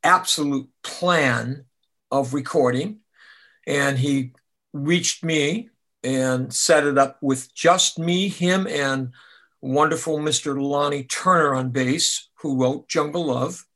[0.04, 1.64] absolute plan
[2.10, 2.98] of recording,
[3.66, 4.32] and he
[4.72, 5.70] reached me
[6.02, 9.12] and set it up with just me, him, and
[9.66, 10.60] wonderful Mr.
[10.60, 13.66] Lonnie Turner on bass, who wrote Jungle Love.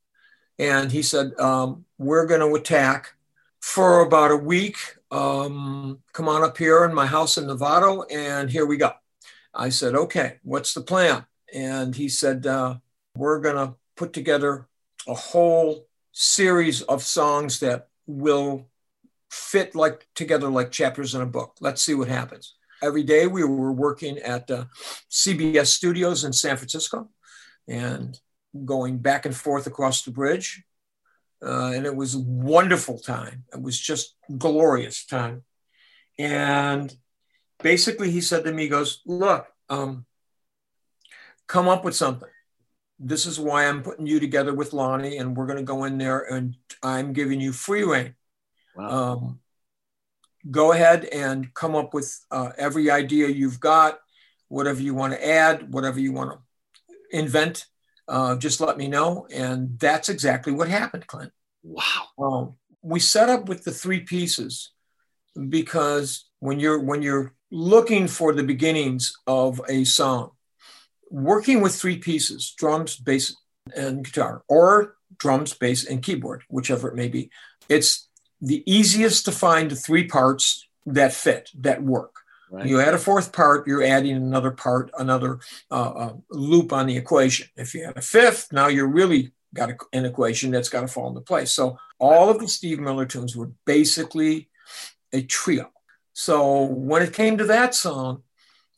[0.58, 3.14] And he said, um, We're going to attack
[3.60, 4.76] for about a week.
[5.10, 8.92] Um, come on up here in my house in Novato, and here we go.
[9.52, 11.24] I said, Okay, what's the plan?
[11.52, 12.76] And he said, uh,
[13.16, 14.68] We're going to put together
[15.08, 18.68] a whole series of songs that will
[19.30, 21.56] fit like together like chapters in a book.
[21.60, 22.54] Let's see what happens.
[22.82, 24.64] Every day we were working at uh,
[25.10, 27.10] CBS Studios in San Francisco
[27.68, 28.18] and
[28.64, 30.62] going back and forth across the bridge.
[31.42, 33.44] Uh, and it was a wonderful time.
[33.52, 35.42] It was just glorious time.
[36.18, 36.94] And
[37.62, 40.04] basically, he said to me, he goes, Look, um,
[41.46, 42.28] come up with something.
[42.98, 45.96] This is why I'm putting you together with Lonnie, and we're going to go in
[45.96, 48.14] there and I'm giving you free reign.
[48.76, 49.40] Um,
[50.48, 53.98] go ahead and come up with uh, every idea you've got,
[54.48, 56.38] whatever you want to add, whatever you want to
[57.16, 57.66] invent.
[58.08, 59.26] Uh, just let me know.
[59.32, 61.32] And that's exactly what happened, Clint.
[61.62, 62.06] Wow.
[62.18, 64.72] Um, we set up with the three pieces
[65.48, 70.30] because when you're when you're looking for the beginnings of a song,
[71.10, 73.36] working with three pieces, drums, bass,
[73.76, 77.30] and guitar, or drums, bass, and keyboard, whichever it may be,
[77.68, 78.08] it's
[78.40, 82.14] the easiest to find the three parts that fit, that work.
[82.50, 82.66] Right.
[82.66, 85.38] You add a fourth part, you're adding another part, another
[85.70, 87.48] uh, uh, loop on the equation.
[87.56, 90.88] If you add a fifth, now you're really got a, an equation that's got to
[90.88, 91.52] fall into place.
[91.52, 94.48] So all of the Steve Miller tunes were basically
[95.12, 95.70] a trio.
[96.12, 98.22] So when it came to that song,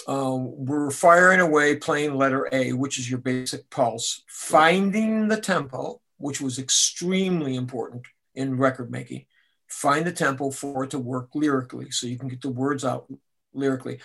[0.06, 6.00] um, we're firing away playing letter A, which is your basic pulse, finding the tempo,
[6.18, 8.02] which was extremely important
[8.34, 9.26] in record making
[9.72, 13.06] find a tempo for it to work lyrically so you can get the words out
[13.54, 13.98] lyrically.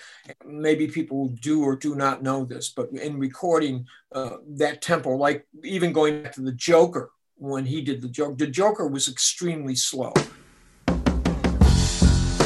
[0.46, 5.46] Maybe people do or do not know this, but in recording uh, that tempo, like
[5.64, 9.76] even going back to the Joker when he did the joke, the Joker was extremely
[9.76, 10.14] slow.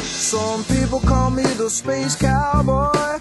[0.01, 3.19] Some people call me the space cowboy.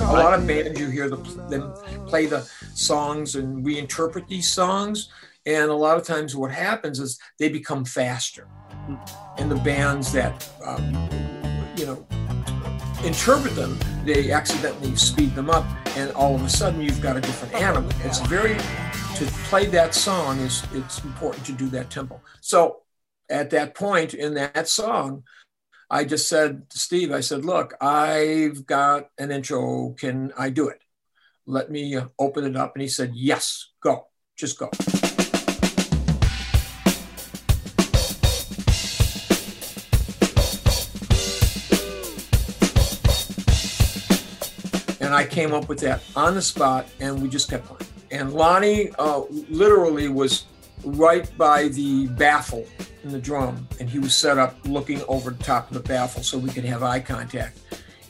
[0.00, 1.72] A lot of bands you hear them
[2.06, 5.10] play the songs and we interpret these songs
[5.46, 8.48] and a lot of times what happens is they become faster,
[9.38, 11.08] and the bands that um,
[11.76, 12.06] you know
[13.04, 15.64] interpret them, they accidentally speed them up,
[15.96, 17.90] and all of a sudden you've got a different animal.
[18.04, 18.56] It's very
[19.16, 22.20] to play that song is it's important to do that tempo.
[22.40, 22.82] So
[23.30, 25.22] at that point in that song,
[25.88, 29.90] I just said to Steve, I said, look, I've got an intro.
[29.90, 30.82] Can I do it?
[31.46, 32.74] Let me uh, open it up.
[32.74, 34.70] And he said, yes, go, just go.
[45.14, 47.88] And I came up with that on the spot, and we just kept playing.
[48.10, 50.46] And Lonnie uh, literally was
[50.84, 52.66] right by the baffle
[53.04, 56.24] in the drum, and he was set up looking over the top of the baffle
[56.24, 57.60] so we could have eye contact.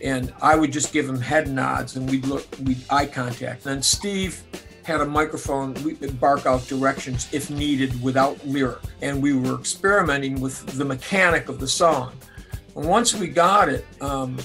[0.02, 3.66] And I would just give him head nods, and we'd look, we'd eye contact.
[3.66, 4.42] And then Steve
[4.84, 8.78] had a microphone, we could bark out directions if needed without lyric.
[9.02, 12.14] And we were experimenting with the mechanic of the song.
[12.74, 14.38] And once we got it, um,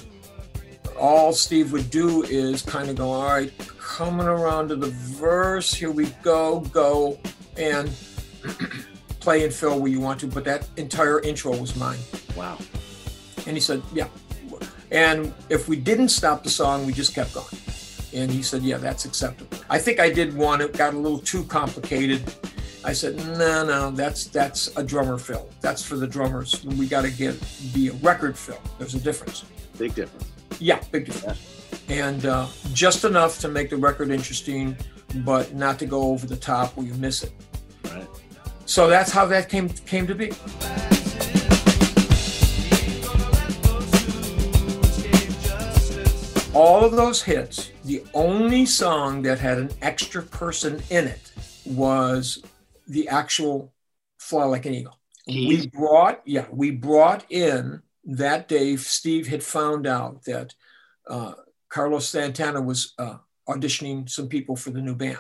[1.00, 5.74] all Steve would do is kind of go, all right, coming around to the verse,
[5.74, 7.18] here we go, go,
[7.58, 7.90] and
[9.20, 12.00] play and fill where you want to, but that entire intro was mine.
[12.36, 12.58] Wow.
[13.48, 14.08] And he said, yeah.
[14.92, 17.48] And if we didn't stop the song, we just kept going.
[18.14, 19.58] And he said, yeah, that's acceptable.
[19.70, 22.34] I think I did one, it got a little too complicated.
[22.84, 25.50] I said, no, no, that's that's a drummer fill.
[25.60, 26.64] That's for the drummers.
[26.64, 27.36] We got to get
[27.74, 28.62] be a record fill.
[28.78, 29.44] There's a difference.
[29.78, 30.29] Big difference.
[30.60, 31.40] Yeah, big difference.
[31.88, 34.76] And uh, just enough to make the record interesting,
[35.24, 37.32] but not to go over the top where you miss it.
[37.86, 38.08] Right.
[38.66, 40.32] So that's how that came came to be.
[46.54, 51.32] All of those hits, the only song that had an extra person in it
[51.66, 52.44] was
[52.88, 53.72] the actual
[54.18, 55.00] Fly Like an Eagle.
[55.26, 57.82] We brought, yeah, we brought in
[58.18, 58.76] that day.
[58.76, 60.54] Steve had found out that
[61.08, 61.34] uh,
[61.70, 65.20] Carlos Santana was uh, auditioning some people for the new band.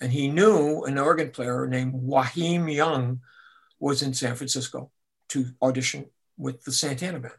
[0.00, 3.20] And he knew an organ player named Joachim Young
[3.80, 4.90] was in San Francisco
[5.30, 7.34] to audition with the Santana band.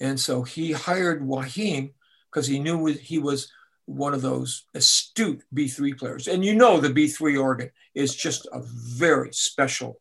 [0.00, 1.90] And so he hired Joachim
[2.30, 3.50] because he knew he was
[3.86, 6.28] one of those astute B3 players.
[6.28, 10.00] And you know, the B3 organ is just a very special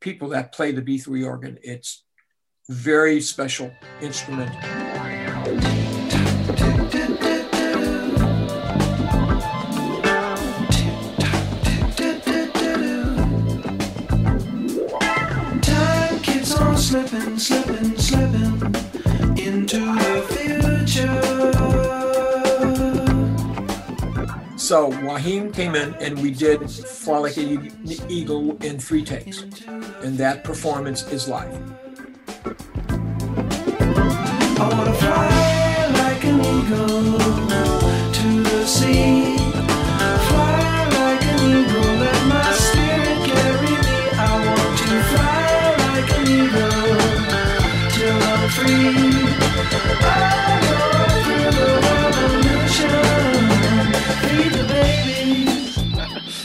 [0.00, 1.58] people that play the B3 organ.
[1.62, 2.04] It's
[2.68, 4.52] very special instrument.
[15.62, 18.74] Time keeps on slipping, slipping, slipping
[19.36, 21.42] into the future.
[24.56, 27.72] So Joachim came in and we did Fly Like an
[28.08, 29.42] Eagle in three takes.
[30.02, 31.81] And that performance is live.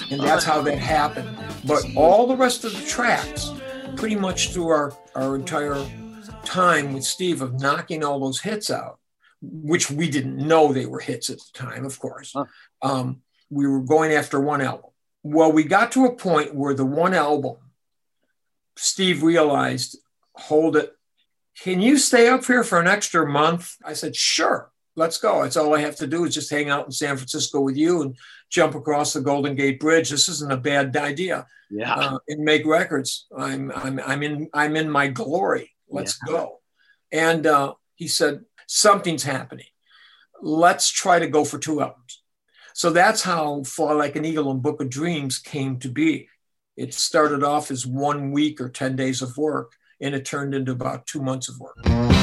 [0.10, 1.30] And that's how that happened.
[1.66, 3.52] But all the rest of the tracks,
[3.96, 5.76] pretty much through our, our entire
[6.48, 9.00] time with Steve of knocking all those hits out,
[9.42, 12.34] which we didn't know they were hits at the time, of course.
[12.82, 14.92] Um, we were going after one album.
[15.24, 17.58] Well, we got to a point where the one album,
[18.78, 19.98] Steve realized,
[20.34, 20.94] hold it.
[21.60, 23.76] Can you stay up here for an extra month?
[23.84, 25.44] I said, sure, let's go.
[25.44, 28.04] It's all I have to do is just hang out in San Francisco with you
[28.04, 28.16] and
[28.50, 30.10] jump across the Golden Gate Bridge.
[30.10, 31.46] This isn't a bad idea.
[31.70, 31.94] Yeah.
[31.94, 33.28] Uh, and make records.
[33.36, 35.72] I'm, I'm, I'm in, I'm in my glory.
[35.90, 36.60] Let's go.
[37.12, 39.66] And uh, he said, something's happening.
[40.42, 42.22] Let's try to go for two albums.
[42.74, 46.30] So that's how Fly Like an Eagle and Book of Dreams came to be.
[46.76, 50.74] It started off as one week or 10 days of work, and it turned into
[50.74, 52.17] about two months of work.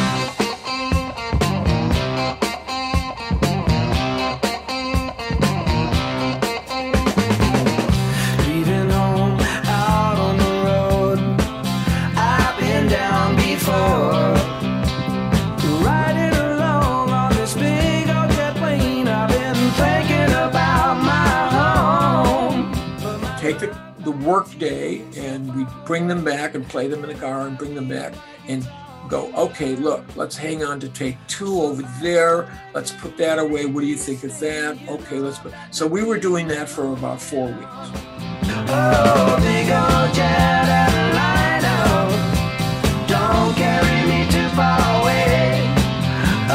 [24.24, 27.74] Work day, and we bring them back and play them in the car and bring
[27.74, 28.14] them back.
[28.48, 28.68] And
[29.08, 32.48] go, okay, look, let's hang on to take two over there.
[32.74, 33.66] Let's put that away.
[33.66, 34.78] What do you think of that?
[34.88, 35.52] Okay, let's put.
[35.70, 37.68] So we were doing that for about four weeks.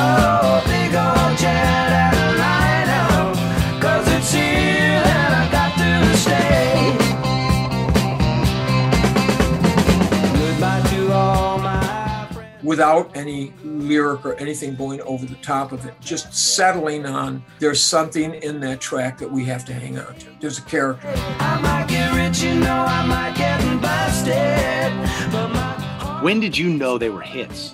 [0.02, 0.39] Oh,
[12.80, 17.84] without any lyric or anything going over the top of it, just settling on there's
[17.84, 20.28] something in that track that we have to hang on to.
[20.40, 21.12] There's a character.
[21.42, 24.94] I might get rich, you know, I might get busted.
[26.24, 27.74] When did you know they were hits?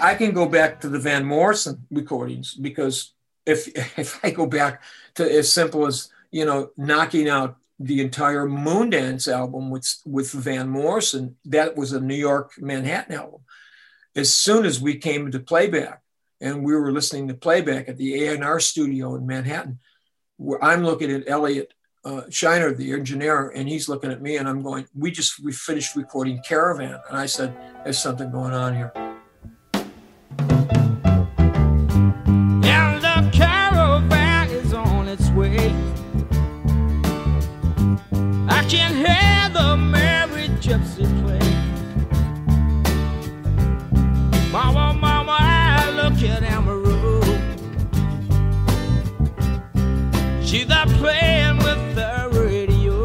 [0.00, 3.12] I can go back to the Van Morrison recordings because
[3.46, 4.82] if if I go back
[5.14, 10.68] to as simple as you know knocking out the entire Moondance album with with Van
[10.68, 13.42] Morrison, that was a New York Manhattan album.
[14.16, 16.00] As soon as we came into playback
[16.40, 19.80] and we were listening to playback at the A&R studio in Manhattan,
[20.36, 24.46] where I'm looking at Elliot uh, Scheiner, the engineer, and he's looking at me, and
[24.48, 28.74] I'm going, "We just we finished recording Caravan," and I said, "There's something going on
[28.74, 28.92] here."
[38.46, 38.93] I can
[50.54, 53.02] She's there playing with the radio.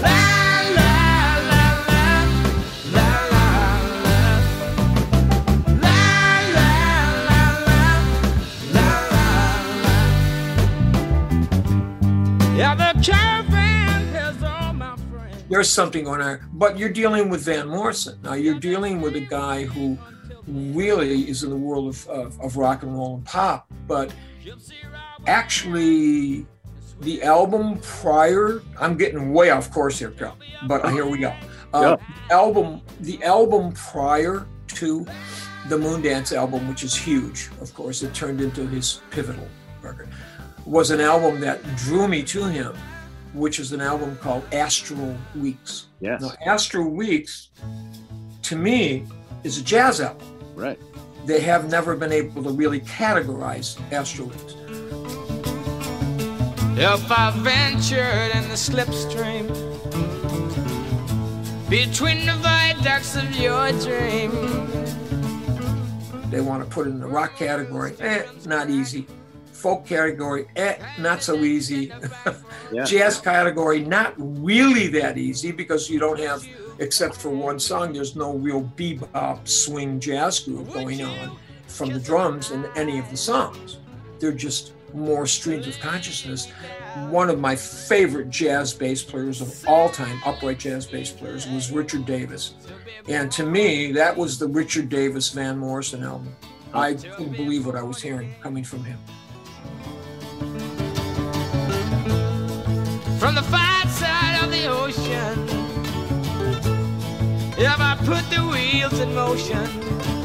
[0.00, 0.22] La
[0.76, 0.92] la
[1.50, 2.08] la la
[2.94, 3.10] la la
[8.72, 9.04] la.
[12.56, 15.44] Yeah, the caravan all my friends.
[15.50, 16.40] there's something on.
[16.54, 18.18] But you're dealing with Van Morrison.
[18.22, 19.98] Now you're dealing with a guy who
[20.46, 23.66] really is in the world of, of, of rock and roll and pop.
[23.86, 24.10] But
[25.26, 26.46] actually,
[27.00, 31.34] the album prior, I'm getting way off course here, Cal, but here we go.
[31.74, 31.96] Uh,
[32.30, 35.04] Album, the album prior to
[35.68, 39.46] the Moondance album, which is huge, of course, it turned into his pivotal
[39.82, 40.08] record,
[40.64, 42.74] was an album that drew me to him,
[43.34, 45.88] which is an album called Astral Weeks.
[46.00, 46.22] Yes.
[46.22, 47.50] Now, Astral Weeks,
[48.42, 49.04] to me,
[49.44, 50.26] is a jazz album.
[50.54, 50.78] Right.
[51.26, 54.54] They have never been able to really categorize Astral Weeks.
[56.78, 59.48] If I ventured in the slipstream
[61.70, 64.30] between the viaducts of your dream,
[66.30, 69.06] They want to put it in the rock category, eh, not easy.
[69.52, 71.92] Folk category, eh, not so easy.
[72.72, 72.84] Yeah.
[72.84, 76.44] Jazz category, not really that easy because you don't have,
[76.80, 81.36] except for one song, there's no real bebop swing jazz groove going on
[81.68, 83.78] from the drums in any of the songs.
[84.18, 86.50] They're just more streams of consciousness.
[87.10, 91.70] One of my favorite jazz bass players of all time, upright jazz bass players, was
[91.70, 92.54] Richard Davis.
[93.08, 96.34] And to me, that was the Richard Davis Van Morrison album.
[96.72, 98.98] I couldn't believe what I was hearing coming from him.
[103.18, 105.48] from the far side of the ocean,
[107.58, 110.15] if I put the wheels in motion,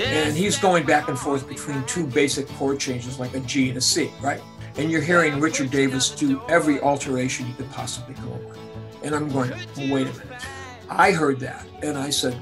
[0.00, 3.78] And he's going back and forth between two basic chord changes like a G and
[3.78, 4.40] a C, right?
[4.76, 8.58] And you're hearing Richard Davis do every alteration he could possibly up with.
[9.02, 9.50] And I'm going,
[9.90, 10.44] wait a minute.
[10.88, 12.40] I heard that and I said,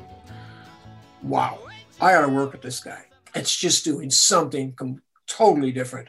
[1.23, 1.59] wow,
[2.01, 3.05] I ought to work with this guy.
[3.35, 6.09] It's just doing something com- totally different.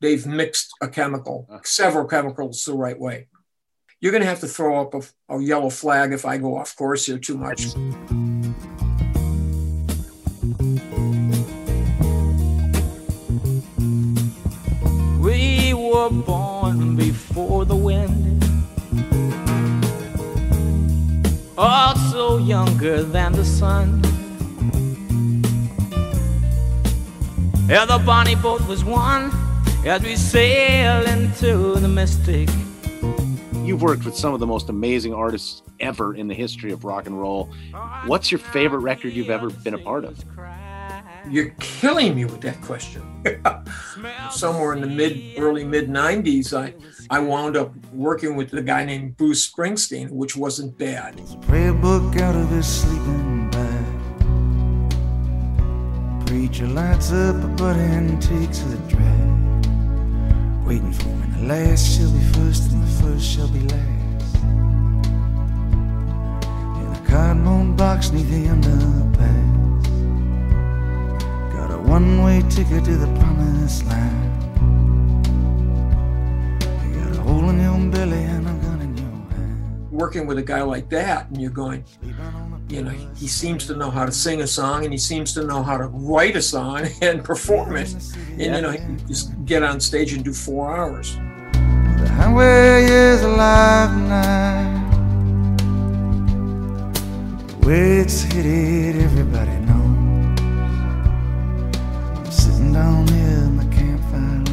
[0.00, 3.28] They've mixed a chemical, several chemicals the right way.
[4.00, 6.76] You're going to have to throw up a, a yellow flag if I go off
[6.76, 7.66] course here too much.
[15.88, 18.44] Were born before the wind.
[21.56, 24.02] Also younger than the sun.
[27.68, 29.30] Yeah, the bonnie boat was one
[29.84, 32.48] as we sail into the mystic.
[33.64, 37.06] You've worked with some of the most amazing artists ever in the history of rock
[37.06, 37.50] and roll.
[38.06, 40.18] What's your favorite record you've ever been a part of?
[41.30, 43.02] You're killing me with that question.
[44.30, 46.74] Somewhere in the mid, early mid 90s, I,
[47.10, 51.20] I wound up working with a guy named Bruce Springsteen, which wasn't bad.
[51.42, 53.84] Prayer book out of his sleeping bag.
[56.26, 59.66] Preacher lights up a butt and takes a drag.
[60.66, 64.34] Waiting for when the last shall be first and the first shall be last.
[66.80, 67.34] In a car
[67.74, 69.47] box neath the underpass.
[71.78, 74.42] A one way ticket to the promised land.
[76.84, 79.08] You got a hole in your belly and a gun in your
[79.90, 81.84] working with a guy like that and you're going
[82.68, 85.42] you know he seems to know how to sing a song and he seems to
[85.44, 87.92] know how to write a song and perform it
[88.32, 91.16] and you know he can just get on stage and do four hours
[92.00, 94.84] The highway is alive tonight.
[97.48, 99.97] The way it's headed, everybody knows.
[102.78, 104.44] I'm sitting down here in the campfire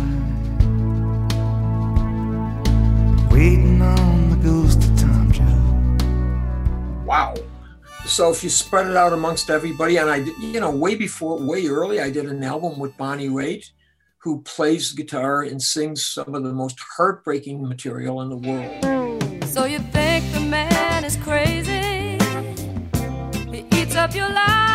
[3.21, 7.05] light, waiting on the ghost of Tom Joad.
[7.05, 7.33] wow
[8.05, 11.37] so if you spread it out amongst everybody and i did you know way before
[11.39, 13.71] way early i did an album with bonnie raitt
[14.19, 18.83] who plays guitar and sings some of the most heartbreaking material in the world
[19.47, 22.17] So you think the man is crazy?
[23.51, 24.74] He eats up your lies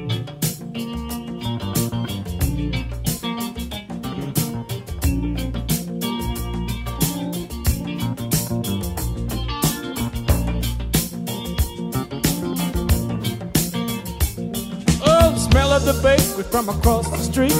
[15.85, 17.51] the bakery from across the street.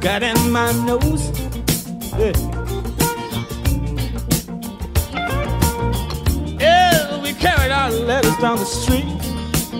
[0.00, 1.30] Got in my nose.
[2.18, 2.32] Yeah.
[6.58, 9.06] Yeah, we carried our letters down the street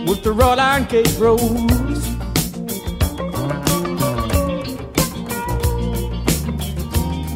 [0.07, 2.07] with the wrought iron gate roads.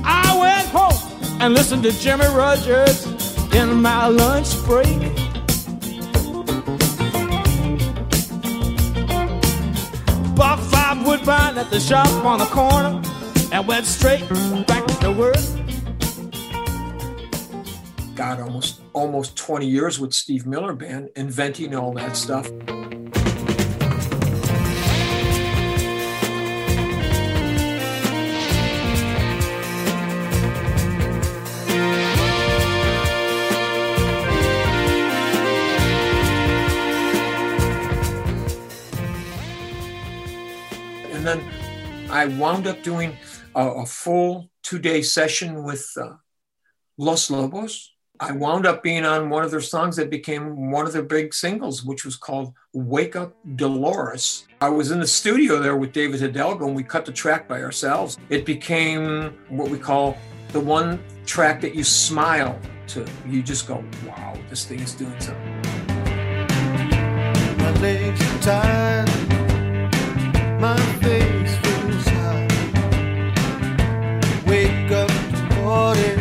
[0.04, 3.06] I went home and listened to Jimmy Rogers
[3.52, 5.07] in my lunch break.
[11.58, 13.02] At the shop on the corner
[13.52, 14.20] and went straight
[14.68, 15.34] back to work.
[18.14, 22.48] got almost almost 20 years with steve miller band inventing all that stuff
[42.28, 43.16] wound up doing
[43.54, 46.14] a, a full two day session with uh,
[46.96, 47.94] Los Lobos.
[48.20, 51.32] I wound up being on one of their songs that became one of their big
[51.32, 54.48] singles, which was called Wake Up Dolores.
[54.60, 57.62] I was in the studio there with David Hidalgo and we cut the track by
[57.62, 58.18] ourselves.
[58.28, 60.18] It became what we call
[60.48, 62.58] the one track that you smile
[62.88, 63.06] to.
[63.28, 65.62] You just go, wow, this thing is doing something.
[67.58, 69.08] My legs are tired,
[70.60, 71.37] my face
[75.68, 76.16] Dolores,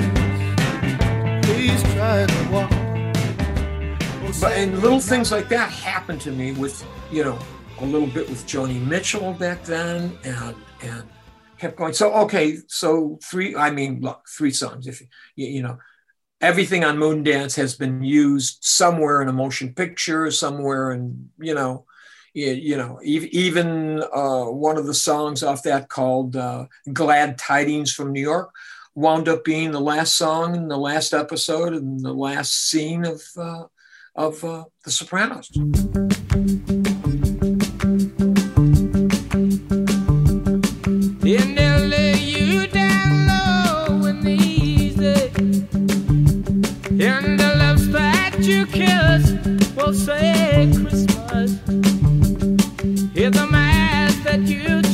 [1.46, 2.70] please try to walk.
[4.42, 7.40] But and little things like that happened to me with, you know,
[7.80, 11.04] a little bit with Joni Mitchell back then and and
[11.58, 11.94] kept going.
[11.94, 15.00] So okay, so three I mean look, three songs if
[15.38, 15.78] you, you know
[16.42, 21.86] everything on Moondance has been used somewhere in a motion picture, somewhere in, you know,
[22.34, 27.94] you, you know, even uh, one of the songs off that called uh, Glad Tidings
[27.94, 28.52] from New York
[28.98, 33.22] wound up being the last song in the last episode and the last scene of
[33.38, 33.66] uh,
[34.16, 35.52] of uh, The Sopranos.
[41.30, 41.60] And.
[41.70, 41.78] And
[49.94, 51.60] say Christmas.
[53.14, 54.87] Hear the mass that you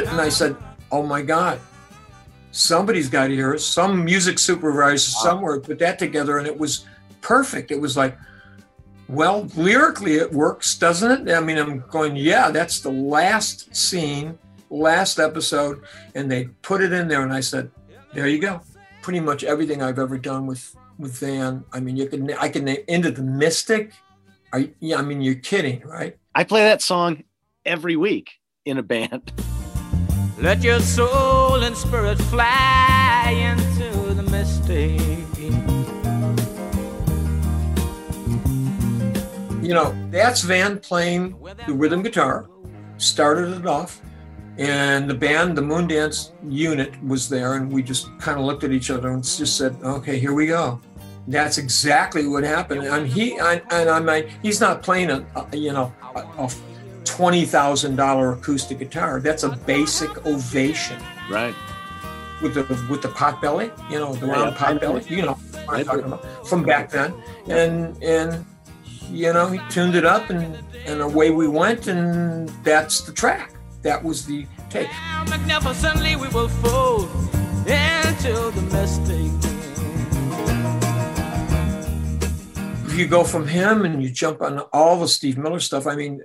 [0.00, 0.56] it and I said,
[0.90, 1.60] oh my God,
[2.50, 3.60] somebody's got to hear it.
[3.60, 6.86] Some music supervisor somewhere put that together and it was
[7.20, 7.70] perfect.
[7.70, 8.16] It was like,
[9.08, 11.34] well, lyrically it works, doesn't it?
[11.34, 14.38] I mean, I'm going, yeah, that's the last scene,
[14.70, 15.82] last episode.
[16.14, 17.70] And they put it in there and I said,
[18.12, 18.60] there you go.
[19.02, 21.64] Pretty much everything I've ever done with with Van.
[21.72, 23.92] I mean, you can I can name into the Mystic.
[24.80, 26.18] Yeah, I mean, you're kidding, right?
[26.34, 27.24] I play that song
[27.64, 28.32] every week
[28.64, 29.32] in a band.
[30.40, 34.98] Let your soul and spirit fly into the mystic.
[39.62, 41.36] You know, that's Van playing
[41.66, 42.48] the rhythm guitar,
[42.96, 44.00] started it off,
[44.56, 48.72] and the band, the Moondance unit, was there, and we just kind of looked at
[48.72, 50.80] each other and just said, "Okay, here we go."
[51.28, 52.84] That's exactly what happened.
[52.84, 56.50] And he, I, and I mean, he's not playing a, a you know, a, a
[57.10, 59.20] twenty thousand dollar acoustic guitar.
[59.20, 61.54] That's a basic ovation, right?
[62.40, 64.56] With the with the pot belly, you know, the round yeah.
[64.56, 65.34] pot belly, you know,
[65.64, 67.12] what I'm talking about from back then,
[67.48, 68.46] and and
[69.10, 70.56] you know, he tuned it up, and
[70.86, 73.54] and away we went, and that's the track.
[73.82, 74.88] That was the take.
[75.28, 77.10] Magnificently we will fold
[77.66, 79.49] into the mystic.
[82.98, 86.20] You go from him and you jump on all the Steve Miller stuff, I mean,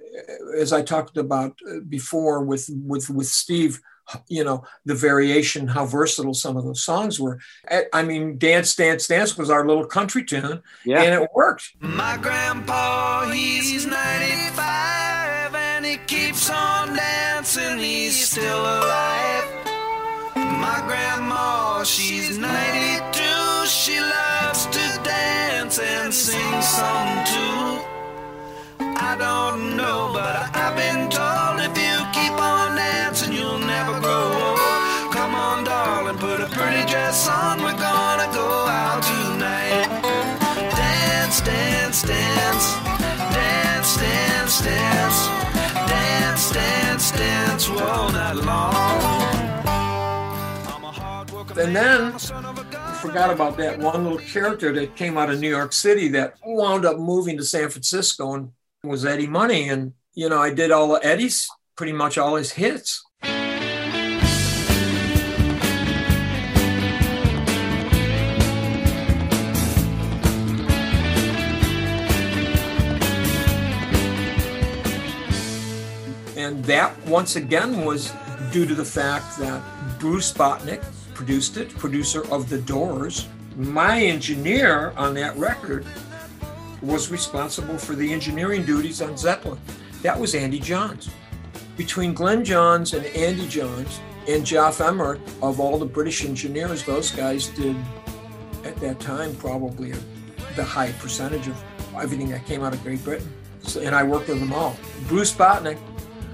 [0.58, 3.80] as I talked about uh, before with with with Steve,
[4.28, 7.40] you know, the variation, how versatile some of those songs were.
[7.70, 11.02] I- I mean, Dance, Dance, Dance was our little country tune, Yeah.
[11.02, 11.74] and it worked.
[11.80, 19.46] My grandpa, he's 95 and he keeps on dancing, he's still alive.
[20.36, 24.85] My grandma, she's 92, she loves to
[25.78, 27.82] dance and sing some too.
[28.80, 34.32] I don't know, but I've been told if you keep on dancing, you'll never grow
[34.46, 34.60] old.
[35.12, 37.62] Come on, darling, put a pretty dress on.
[37.62, 39.88] We're gonna go out tonight.
[40.76, 42.66] Dance, dance, dance.
[43.34, 45.28] Dance, dance, dance.
[45.90, 49.26] Dance, dance, dance all night long.
[51.58, 52.14] And then
[53.06, 56.86] forgot about that one little character that came out of New York City that wound
[56.86, 58.52] up moving to San Francisco and
[58.84, 59.70] was Eddie Money.
[59.70, 63.04] And, you know, I did all of Eddie's, pretty much all his hits.
[76.36, 78.12] And that, once again, was
[78.52, 79.62] due to the fact that
[80.00, 80.84] Bruce Botnick
[81.16, 83.28] produced it, producer of The Doors.
[83.56, 85.86] My engineer on that record
[86.82, 89.60] was responsible for the engineering duties on Zeppelin.
[90.04, 91.10] That was Andy Johns.
[91.78, 97.12] Between Glyn Johns and Andy Johns and Geoff Emerick, of all the British engineers, those
[97.12, 97.76] guys did,
[98.64, 99.94] at that time, probably
[100.56, 101.64] the high percentage of
[101.96, 103.32] everything that came out of Great Britain.
[103.64, 104.76] So, and I worked with them all.
[105.08, 105.80] Bruce Botnick,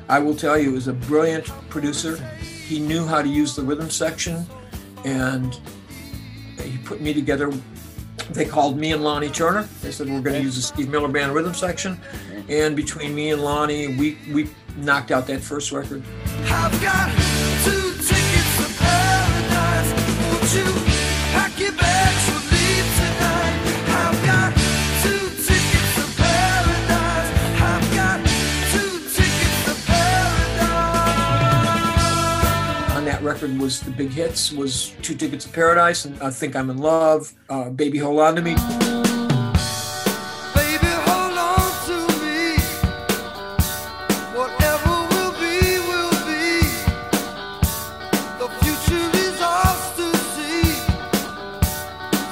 [0.09, 2.17] I will tell you, is a brilliant producer.
[2.41, 4.45] He knew how to use the rhythm section,
[5.05, 5.59] and
[6.61, 7.51] he put me together.
[8.31, 9.67] They called me and Lonnie Turner.
[9.81, 11.99] They said we're going to use the Steve Miller Band rhythm section,
[12.49, 16.03] and between me and Lonnie, we we knocked out that first record.
[16.45, 16.81] I've
[33.31, 36.79] record was the big hits was Two Tickets to Paradise and I Think I'm in
[36.79, 38.55] Love, uh, Baby Hold On to Me.
[40.53, 42.59] Baby, hold on to me.
[44.35, 46.59] Whatever will be, will be.
[48.41, 50.67] The future is ours to see.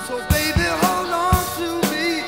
[0.06, 2.28] So, baby, hold on to me.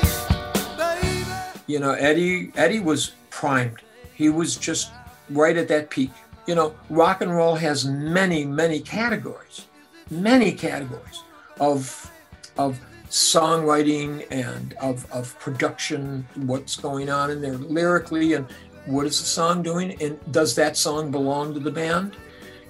[0.77, 1.27] Baby.
[1.67, 3.81] You know, Eddie Eddie was primed.
[4.13, 4.91] He was just
[5.29, 6.11] right at that peak.
[6.47, 9.67] You know, rock and roll has many, many categories,
[10.09, 11.21] many categories
[11.59, 12.11] of
[12.57, 12.79] of
[13.09, 18.45] songwriting and of, of production, what's going on in there lyrically, and
[18.85, 22.15] what is the song doing, and does that song belong to the band?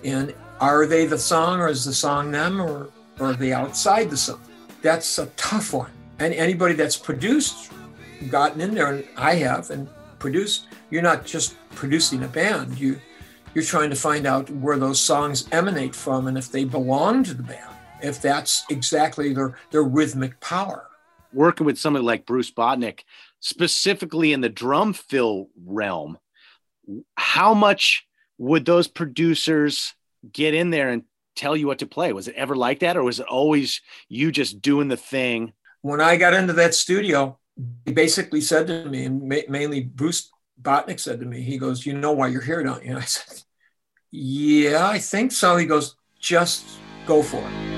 [0.04, 4.10] And are they the song, or is the song them, or, or are they outside
[4.10, 4.42] the song?
[4.82, 5.92] That's a tough one.
[6.20, 7.72] And anybody that's produced
[8.30, 12.80] gotten in there, and I have, and produced, you're not just producing a band.
[12.80, 13.00] You
[13.54, 17.34] you're trying to find out where those songs emanate from and if they belong to
[17.34, 20.88] the band, if that's exactly their their rhythmic power.
[21.34, 23.02] Working with somebody like Bruce Botnick,
[23.40, 26.18] specifically in the drum fill realm,
[27.16, 28.06] how much
[28.38, 29.94] would those producers
[30.32, 31.04] get in there and
[31.36, 32.12] tell you what to play?
[32.14, 35.54] Was it ever like that, or was it always you just doing the thing?
[35.82, 37.38] When I got into that studio,
[37.86, 40.30] he basically said to me, and ma- mainly Bruce
[40.62, 43.44] Botnick said to me, he goes, "You know why you're here, don't you?" I said,
[44.12, 46.66] "Yeah, I think so." He goes, "Just
[47.06, 47.72] go for it."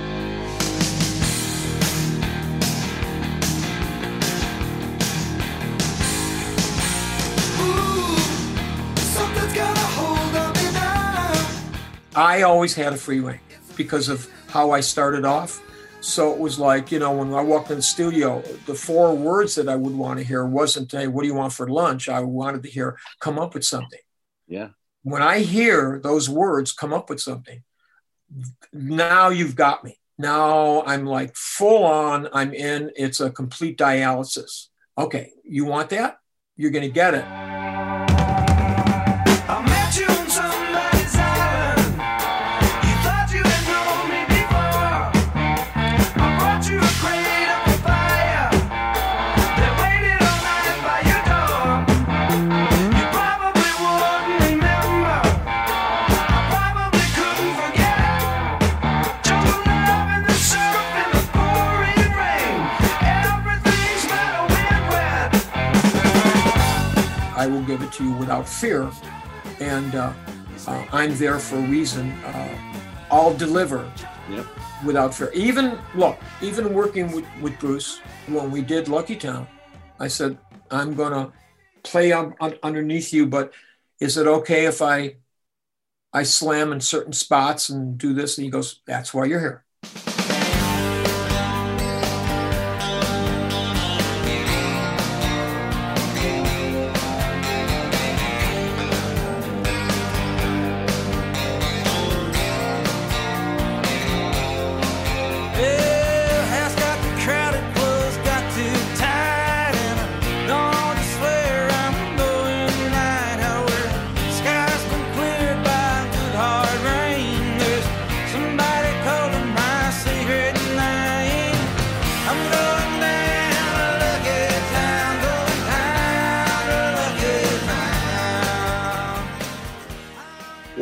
[12.15, 13.39] I always had a free reign
[13.75, 15.61] because of how I started off.
[16.03, 19.55] So it was like, you know, when I walked in the studio, the four words
[19.55, 22.09] that I would want to hear wasn't, hey, what do you want for lunch?
[22.09, 24.01] I wanted to hear, come up with something.
[24.45, 24.69] Yeah.
[25.03, 27.63] When I hear those words, come up with something,
[28.73, 29.97] now you've got me.
[30.17, 34.67] Now I'm like full on, I'm in, it's a complete dialysis.
[34.97, 36.17] Okay, you want that?
[36.57, 37.52] You're going to get it.
[67.43, 68.89] I will give it to you without fear.
[69.59, 70.13] And uh,
[70.65, 72.09] uh, I'm there for a reason.
[72.23, 72.57] Uh,
[73.11, 73.91] I'll deliver
[74.29, 74.45] Yep.
[74.85, 75.29] without fear.
[75.33, 79.45] Even, look, even working with, with Bruce, when we did Lucky Town,
[79.99, 80.37] I said,
[80.71, 81.33] I'm going to
[81.83, 83.51] play un- un- underneath you, but
[83.99, 85.15] is it okay if I
[86.13, 88.37] I slam in certain spots and do this?
[88.37, 89.65] And he goes, That's why you're here.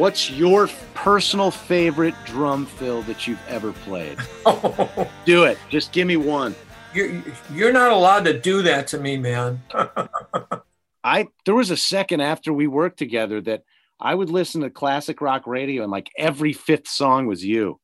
[0.02, 4.18] What's your personal favorite drum fill that you've ever played?
[5.26, 5.60] Do it.
[5.70, 6.56] Just give me one.
[6.92, 7.22] You're,
[7.54, 9.62] you're not allowed to do that to me, man.
[11.04, 13.62] I there was a second after we worked together that
[14.00, 17.80] I would listen to classic rock radio and like every fifth song was you.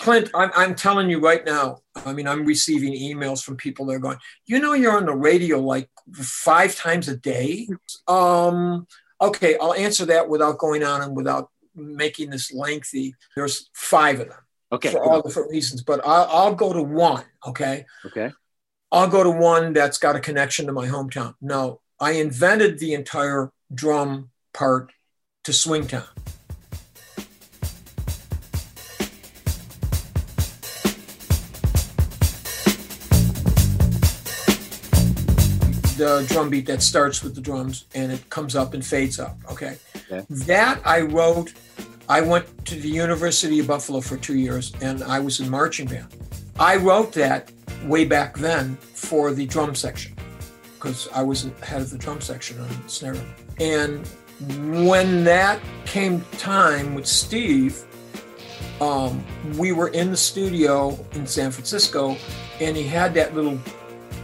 [0.00, 1.78] Clint, I'm, I'm telling you right now.
[2.04, 5.14] I mean, I'm receiving emails from people that are going, you know, you're on the
[5.14, 7.68] radio like five times a day.
[8.06, 8.86] Um,
[9.20, 13.14] okay, I'll answer that without going on and without making this lengthy.
[13.36, 14.38] There's five of them
[14.72, 14.90] Okay.
[14.90, 17.24] for all different reasons, but I'll, I'll go to one.
[17.46, 17.86] Okay.
[18.06, 18.30] Okay.
[18.90, 21.34] I'll go to one that's got a connection to my hometown.
[21.40, 24.92] No, I invented the entire drum part
[25.44, 26.06] to Swingtown.
[35.98, 39.36] The drum beat that starts with the drums and it comes up and fades up.
[39.50, 39.76] Okay.
[39.96, 40.24] Okay.
[40.30, 41.54] That I wrote.
[42.08, 45.88] I went to the University of Buffalo for two years and I was in marching
[45.88, 46.06] band.
[46.58, 47.50] I wrote that
[47.84, 50.14] way back then for the drum section
[50.74, 53.16] because I was head of the drum section on snare.
[53.58, 54.06] And
[54.86, 57.84] when that came time with Steve,
[58.80, 59.24] um,
[59.56, 62.16] we were in the studio in San Francisco
[62.60, 63.58] and he had that little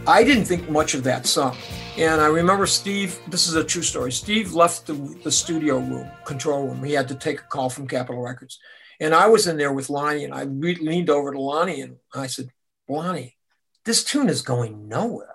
[0.07, 1.57] I didn't think much of that song.
[1.97, 4.11] And I remember Steve, this is a true story.
[4.11, 4.93] Steve left the,
[5.23, 6.83] the studio room, control room.
[6.83, 8.59] He had to take a call from Capitol Records.
[8.99, 11.97] And I was in there with Lonnie and I re- leaned over to Lonnie and
[12.13, 12.49] I said,
[12.87, 13.35] Lonnie,
[13.83, 15.33] this tune is going nowhere.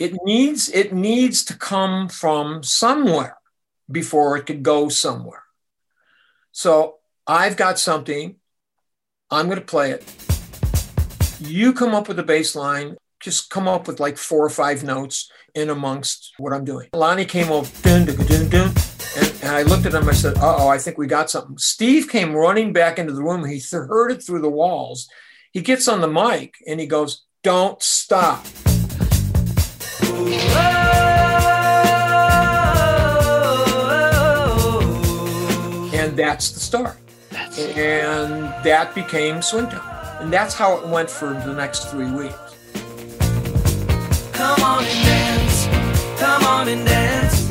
[0.00, 3.36] It needs, it needs to come from somewhere
[3.90, 5.42] before it could go somewhere.
[6.50, 8.36] So I've got something.
[9.30, 10.04] I'm going to play it.
[11.40, 14.82] You come up with a bass line just come up with like four or five
[14.82, 16.88] notes in amongst what I'm doing.
[16.92, 18.74] Lonnie came over, dun, dun, dun, dun,
[19.16, 20.08] and, and I looked at him.
[20.08, 23.22] I said, "Uh oh, I think we got something." Steve came running back into the
[23.22, 23.44] room.
[23.44, 25.08] He th- heard it through the walls.
[25.52, 28.44] He gets on the mic and he goes, "Don't stop."
[35.94, 36.98] And that's the start.
[37.76, 40.20] and that became Swingtown.
[40.20, 42.51] And that's how it went for the next three weeks.
[44.32, 45.66] Come on and dance,
[46.20, 47.50] come on and dance.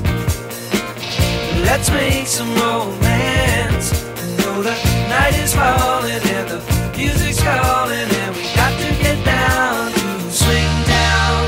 [1.62, 3.92] Let's make some romance.
[4.40, 4.72] Know the
[5.08, 6.60] night is falling and the
[6.98, 11.44] music's calling, and we got to get down to Swingtown.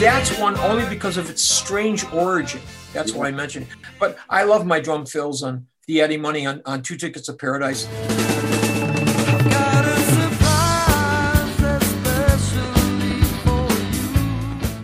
[0.00, 2.60] That's one only because of its strange origin.
[2.92, 3.76] That's why I mentioned it.
[4.00, 7.34] But I love my drum fills on the Eddie Money on, on Two Tickets to
[7.34, 7.86] Paradise.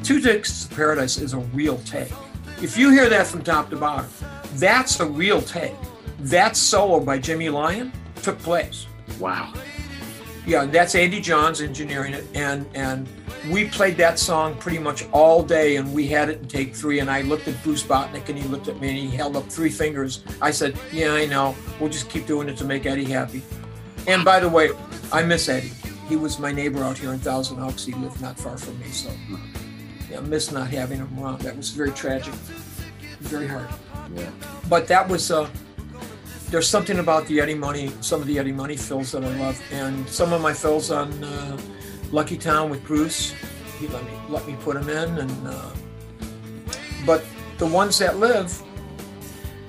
[0.05, 2.13] Two Tickets to Paradise is a real take.
[2.61, 4.07] If you hear that from top to bottom,
[4.57, 5.75] That's a real take.
[6.21, 7.91] That solo by Jimmy Lyon
[8.23, 8.87] took place.
[9.19, 9.55] Wow.
[10.47, 13.09] Yeah, and that's Andy Johns engineering it, and and
[13.51, 17.01] we played that song pretty much all day, and we had it in take three.
[17.01, 19.49] And I looked at Bruce Botnick, and he looked at me, and he held up
[19.49, 20.23] three fingers.
[20.43, 21.57] I said, "Yeah, I know.
[21.81, 23.43] We'll just keep doing it to make Eddie happy."
[24.07, 24.69] And by the way,
[25.11, 25.73] I miss Eddie.
[26.11, 27.87] He was my neighbor out here in Thousand Oaks.
[27.87, 29.11] He lived not far from me, so
[30.11, 31.41] yeah, I miss not having him around.
[31.43, 32.35] That was very tragic,
[33.21, 33.69] very hard.
[34.15, 34.31] Yeah.
[34.69, 35.49] But that was uh,
[36.51, 39.61] there's something about the Eddie Money, some of the Eddie Money fills that I love,
[39.73, 41.59] and some of my fills on uh,
[42.13, 43.35] Lucky Town with Bruce.
[43.81, 45.71] He let me let me put them in, and uh,
[47.05, 47.25] but
[47.59, 48.63] the ones that live,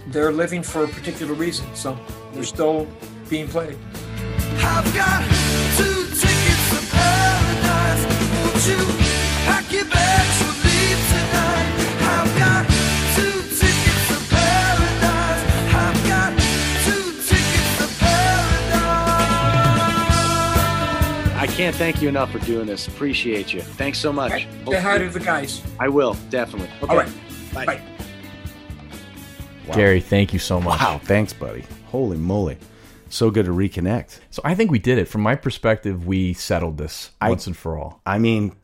[0.08, 1.98] they're living for a particular reason, so
[2.34, 2.88] they're still
[3.30, 3.78] being played.
[4.58, 5.24] I've got
[5.78, 8.04] two tickets to paradise.
[8.44, 9.06] Won't you
[9.46, 10.05] pack your bags
[21.56, 22.88] can't thank you enough for doing this.
[22.88, 23.62] Appreciate you.
[23.62, 24.48] Thanks so much.
[24.68, 25.62] Say hi to the guys.
[25.80, 26.70] I will, definitely.
[26.84, 26.88] Okay.
[26.92, 27.10] All right.
[27.54, 27.66] Bye.
[27.66, 27.82] Bye.
[29.74, 30.80] Gary, thank you so much.
[30.80, 31.64] Wow, thanks, buddy.
[31.88, 32.58] Holy moly.
[33.10, 34.20] So good to reconnect.
[34.32, 35.06] So I think we did it.
[35.08, 38.02] From my perspective, we settled this I- once and for all.
[38.06, 38.56] I mean,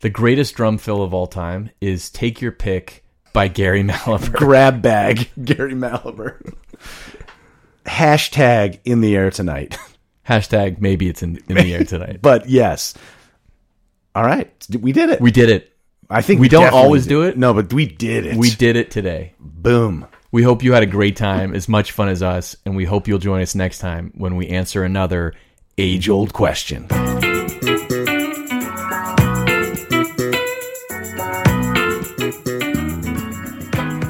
[0.00, 4.32] The greatest drum fill of all time is Take Your Pick by Gary Mallaber.
[4.32, 6.54] grab bag, Gary Mallaber.
[7.86, 9.78] Hashtag in the air tonight.
[10.30, 12.18] Hashtag maybe it's in, in the air tonight.
[12.22, 12.94] but yes.
[14.14, 14.50] All right.
[14.78, 15.20] We did it.
[15.20, 15.76] We did it.
[16.08, 17.08] I think we, don't always did.
[17.10, 17.36] do it.
[17.36, 18.36] No, but we did it.
[18.36, 19.34] We did it today.
[19.38, 20.06] Boom.
[20.32, 23.08] We hope you had a great time, as much fun as us, and we hope
[23.08, 25.34] you'll join us next time when we answer another
[25.78, 26.86] Age old question.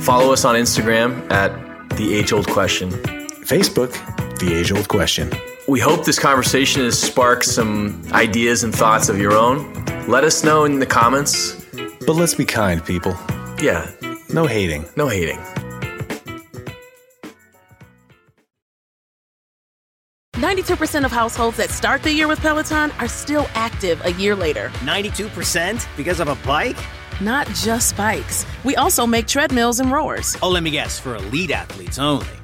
[0.00, 1.50] Follow us on Instagram at
[1.96, 2.90] The Age Old Question.
[2.90, 3.92] Facebook,
[4.40, 5.30] The Age Old Question.
[5.70, 9.72] We hope this conversation has sparked some ideas and thoughts of your own.
[10.08, 11.64] Let us know in the comments.
[12.04, 13.16] But let's be kind, people.
[13.62, 13.88] Yeah,
[14.34, 14.84] No hating.
[14.96, 15.38] no hating.
[20.34, 24.70] 92% of households that start the year with Peloton are still active a year later.
[24.80, 26.78] 92% because of a bike?
[27.20, 28.44] Not just bikes.
[28.64, 30.36] We also make treadmills and rowers.
[30.42, 32.26] Oh, let me guess, for elite athletes only,